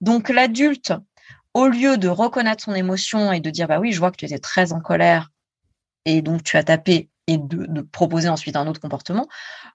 [0.00, 0.92] Donc l'adulte,
[1.52, 4.26] au lieu de reconnaître son émotion et de dire bah oui, je vois que tu
[4.26, 5.30] étais très en colère
[6.04, 9.26] et donc tu as tapé et de, de proposer ensuite un autre comportement,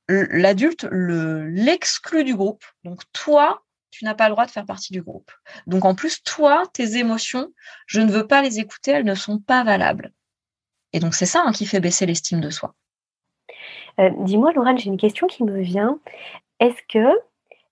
[0.08, 2.64] l'adulte le l'exclut du groupe.
[2.86, 5.32] Donc toi, tu n'as pas le droit de faire partie du groupe.
[5.68, 7.52] Donc en plus, toi, tes émotions,
[7.86, 10.12] je ne veux pas les écouter, elles ne sont pas valables.
[10.94, 12.74] Et donc c'est ça hein, qui fait baisser l'estime de soi.
[14.00, 16.00] Euh, dis-moi, Laurent, j'ai une question qui me vient.
[16.60, 17.20] Est-ce que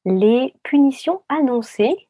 [0.05, 2.07] les punitions annoncées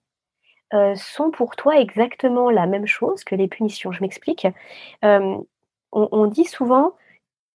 [0.74, 3.92] euh, sont pour toi exactement la même chose que les punitions?
[3.92, 4.48] Je m'explique.
[5.04, 5.38] Euh,
[5.92, 6.96] on, dit souvent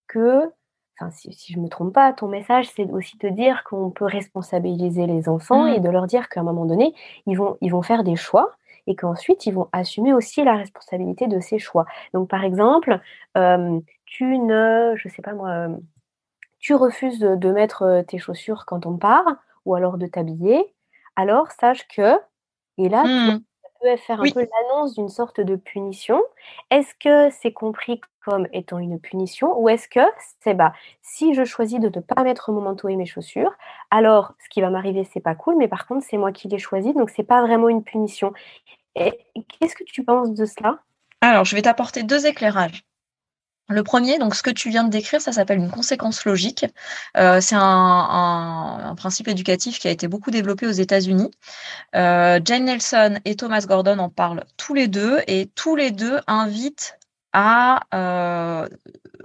[0.09, 0.51] que
[0.99, 4.05] enfin, si, je ne me trompe pas, ton message, c'est aussi de dire qu'on peut
[4.05, 5.83] responsabiliser les enfants et mmh.
[5.83, 6.95] de leur dire qu'à un moment donné,
[7.27, 8.53] ils vont, ils vont faire des choix
[8.87, 11.87] et qu'ensuite, ils vont assumer aussi la responsabilité de ces choix.
[12.13, 13.01] Donc, par exemple,
[14.05, 15.69] tu ne, je sais pas moi,
[16.59, 20.75] tu refuses de, mettre tes chaussures quand on part ou alors de t'habiller,
[21.17, 22.19] alors sache que,
[22.79, 23.41] et là, mmh
[23.97, 26.23] faire un peu l'annonce d'une sorte de punition.
[26.71, 30.01] Est-ce que c'est compris comme étant une punition ou est-ce que
[30.41, 30.73] c'est bah
[31.03, 33.53] si je choisis de ne pas mettre mon manteau et mes chaussures,
[33.91, 36.59] alors ce qui va m'arriver c'est pas cool, mais par contre c'est moi qui l'ai
[36.59, 38.33] choisi donc c'est pas vraiment une punition.
[38.95, 40.79] Qu'est-ce que tu penses de cela?
[41.21, 42.85] Alors je vais t'apporter deux éclairages.
[43.69, 46.67] Le premier, donc ce que tu viens de décrire, ça s'appelle une conséquence logique.
[47.17, 51.31] Euh, c'est un, principe éducatif qui a été beaucoup développé aux États-Unis.
[51.97, 56.21] Euh, Jane Nelson et Thomas Gordon en parlent tous les deux et tous les deux
[56.27, 56.99] invitent
[57.33, 58.69] à euh,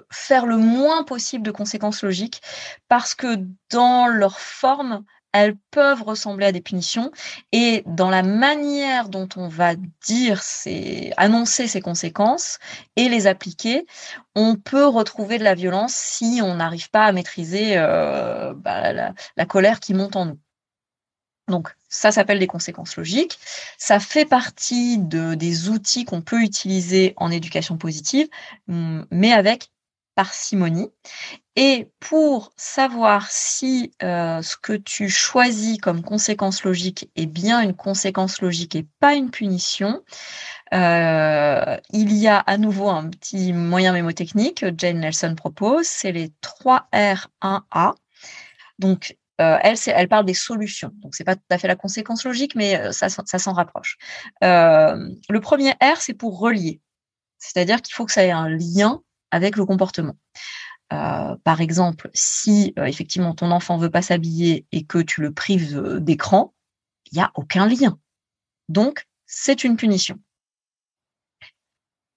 [0.09, 2.41] faire le moins possible de conséquences logiques
[2.87, 3.37] parce que
[3.71, 7.11] dans leur forme, elles peuvent ressembler à des punitions
[7.51, 9.75] et dans la manière dont on va
[10.05, 12.59] dire ces, annoncer ces conséquences
[12.95, 13.85] et les appliquer,
[14.35, 19.45] on peut retrouver de la violence si on n'arrive pas à maîtriser euh, bah, la,
[19.45, 20.39] colère qui monte en nous.
[21.47, 23.39] Donc, ça s'appelle des conséquences logiques.
[23.77, 28.27] Ça fait partie de, des outils qu'on peut utiliser en éducation positive,
[28.67, 29.71] mais avec
[30.19, 30.91] parcimonie.
[31.55, 37.73] Et pour savoir si euh, ce que tu choisis comme conséquence logique est bien une
[37.73, 40.03] conséquence logique et pas une punition,
[40.73, 46.11] euh, il y a à nouveau un petit moyen mémotechnique que Jane Nelson propose, c'est
[46.11, 47.93] les 3R1A.
[48.79, 50.91] Donc, euh, elle, elle parle des solutions.
[50.95, 53.97] Donc, c'est pas tout à fait la conséquence logique, mais ça, ça s'en rapproche.
[54.41, 56.81] le premier R, c'est pour relier.
[57.37, 59.01] C'est-à-dire qu'il faut que ça ait un lien
[59.31, 60.15] avec le comportement.
[60.91, 65.31] Euh, par exemple, si euh, effectivement ton enfant veut pas s'habiller et que tu le
[65.31, 66.53] prives euh, d'écran,
[67.11, 67.99] il n'y a aucun lien.
[68.69, 70.19] Donc, c'est une punition.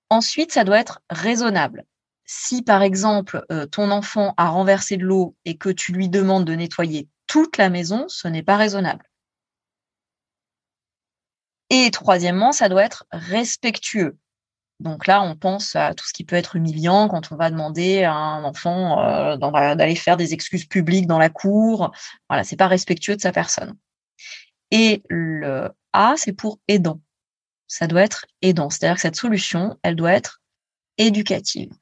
[0.09, 1.85] Ensuite, ça doit être raisonnable.
[2.25, 6.55] Si par exemple ton enfant a renversé de l'eau et que tu lui demandes de
[6.55, 9.05] nettoyer toute la maison, ce n'est pas raisonnable.
[11.69, 14.17] Et troisièmement, ça doit être respectueux.
[14.83, 18.03] Donc là, on pense à tout ce qui peut être humiliant quand on va demander
[18.03, 21.93] à un enfant euh, d'aller faire des excuses publiques dans la cour.
[22.29, 23.77] Voilà, c'est pas respectueux de sa personne.
[24.73, 27.01] Et le A, c'est pour aidant.
[27.69, 28.71] Ça doit être aidant.
[28.71, 30.43] C'est-à-dire que cette solution, elle doit être
[30.99, 31.73] éducative.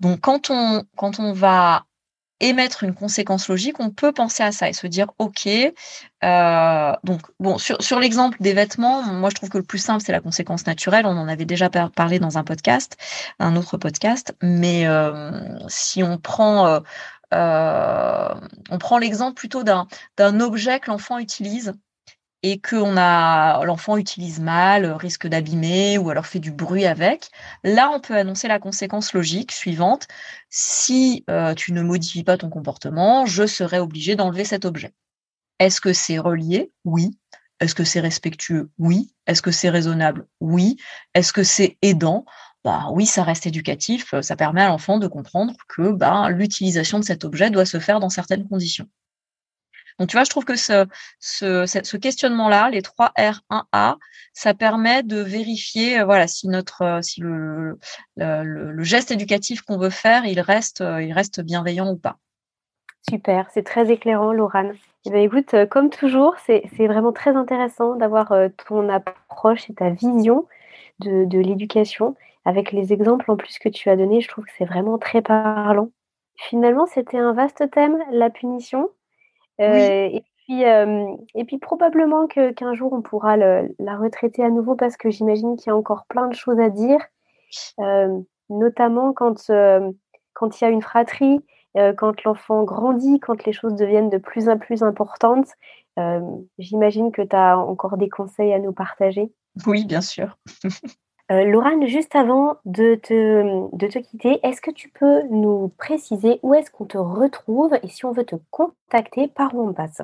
[0.00, 1.84] Donc quand on quand on va
[2.42, 5.46] émettre une conséquence logique, on peut penser à ça et se dire ok.
[6.24, 10.12] Euh, donc bon, sur, l'exemple des vêtements, moi je trouve que le plus simple c'est
[10.12, 11.06] la conséquence naturelle.
[11.06, 12.96] On en avait déjà parlé dans un podcast,
[13.38, 14.36] un autre podcast.
[14.42, 15.30] Mais euh,
[15.68, 16.82] si on prend
[17.32, 18.34] euh,
[18.70, 21.72] on prend l'exemple plutôt d'un objet que l'enfant utilise
[22.42, 22.76] et que
[23.64, 27.30] l'enfant utilise mal, risque d'abîmer ou alors fait du bruit avec,
[27.64, 30.08] là on peut annoncer la conséquence logique suivante
[30.50, 34.92] si euh, tu ne modifies pas ton comportement, je serai obligé d'enlever cet objet.
[35.58, 36.72] Est-ce que c'est relié?
[36.84, 37.18] Oui.
[37.60, 38.70] Est-ce que c'est respectueux?
[38.78, 39.14] Oui.
[39.26, 40.26] Est-ce que c'est raisonnable?
[40.40, 40.76] Oui.
[41.14, 42.24] Est-ce que c'est aidant?
[42.64, 47.04] Bah oui, ça reste éducatif, ça permet à l'enfant de comprendre que bah, l'utilisation de
[47.04, 48.88] cet objet doit se faire dans certaines conditions.
[49.98, 53.96] Donc, tu vois, je trouve que ce, questionnement-là, les 3 R, 1A,
[54.32, 57.78] ça permet de vérifier, euh, voilà, si notre, euh, si le,
[58.82, 62.16] geste éducatif qu'on veut faire, il reste, euh, il reste bienveillant ou pas.
[63.08, 64.74] Super, c'est très éclairant, Laurane.
[65.04, 68.32] Eh bien, écoute, comme toujours, c'est vraiment très intéressant d'avoir
[68.68, 70.46] ton approche et ta vision
[71.00, 72.14] de, de l'éducation
[72.44, 74.20] avec les exemples en plus que tu as donnés.
[74.20, 75.90] Je trouve que c'est vraiment très parlant.
[76.36, 78.90] Finalement, c'était un vaste thème, la punition.
[79.60, 84.74] Euh, et, puis, euh, et puis probablement qu'un jour on pourra la retraiter à nouveau
[84.74, 87.00] parce que j'imagine qu'il y a encore plein de choses à dire,
[87.80, 89.50] euh, notamment quand,
[90.32, 91.40] quand il y a une fratrie,
[91.96, 95.48] quand l'enfant grandit, quand les choses deviennent de plus en plus importantes.
[96.58, 99.32] j'imagine que tu as encore des conseils à nous partager.
[99.66, 100.38] Oui, bien sûr.
[101.32, 101.44] Euh,
[101.86, 106.70] juste avant de te, de te quitter, est-ce que tu peux nous préciser où est-ce
[106.70, 110.02] qu'on te retrouve et si on veut te contacter, par où passe?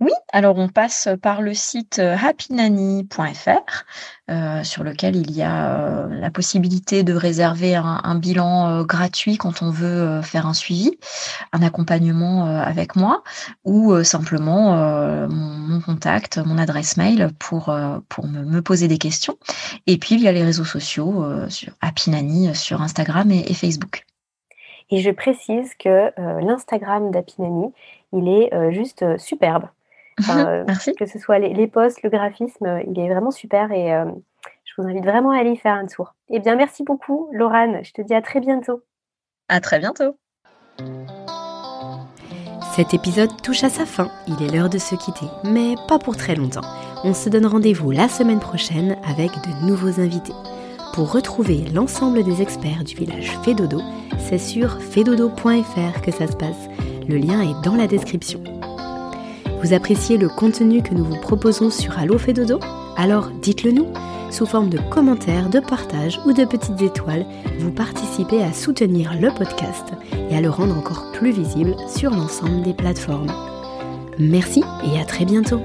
[0.00, 3.84] Oui, alors on passe par le site euh, happynanny.fr
[4.30, 9.60] euh, sur lequel il y a euh, la possibilité de réserver un, bilan gratuit quand
[9.62, 10.96] on veut faire un suivi,
[11.52, 13.22] un accompagnement avec moi
[13.64, 14.72] ou simplement
[15.28, 17.74] mon, contact, mon adresse mail pour,
[18.08, 19.38] pour me, poser des questions.
[19.86, 22.10] Et puis il y a les réseaux sociaux sur Happy
[22.54, 24.04] sur Instagram et, Facebook.
[24.90, 26.10] Et je précise que
[26.44, 27.36] l'Instagram d'Happy
[28.12, 29.68] il est juste superbe.
[30.30, 30.94] Euh, Merci.
[30.94, 34.04] Que ce soit les, les, posts, le graphisme, euh, il est vraiment super et euh,
[34.64, 36.14] je vous invite vraiment à aller y faire un tour.
[36.28, 37.80] Eh bien, merci beaucoup, Laurane.
[37.82, 38.82] Je te dis à très bientôt.
[39.48, 40.16] À très bientôt.
[42.74, 44.10] Cet épisode touche à sa fin.
[44.28, 46.66] Il est l'heure de se quitter, mais pas pour très longtemps.
[47.04, 50.34] On se donne rendez-vous la semaine prochaine avec de nouveaux invités.
[50.94, 53.80] Pour retrouver l'ensemble des experts du village Fédodo,
[54.18, 56.68] c'est sur fedodo.fr que ça se passe.
[57.08, 58.42] Le lien est dans la description.
[59.62, 62.38] Vous appréciez le contenu que nous vous proposons sur Allo fait
[62.96, 63.86] Alors dites-le nous
[64.30, 67.26] sous forme de commentaires, de partages ou de petites étoiles.
[67.58, 69.86] Vous participez à soutenir le podcast
[70.30, 73.32] et à le rendre encore plus visible sur l'ensemble des plateformes.
[74.18, 75.60] Merci et à très bientôt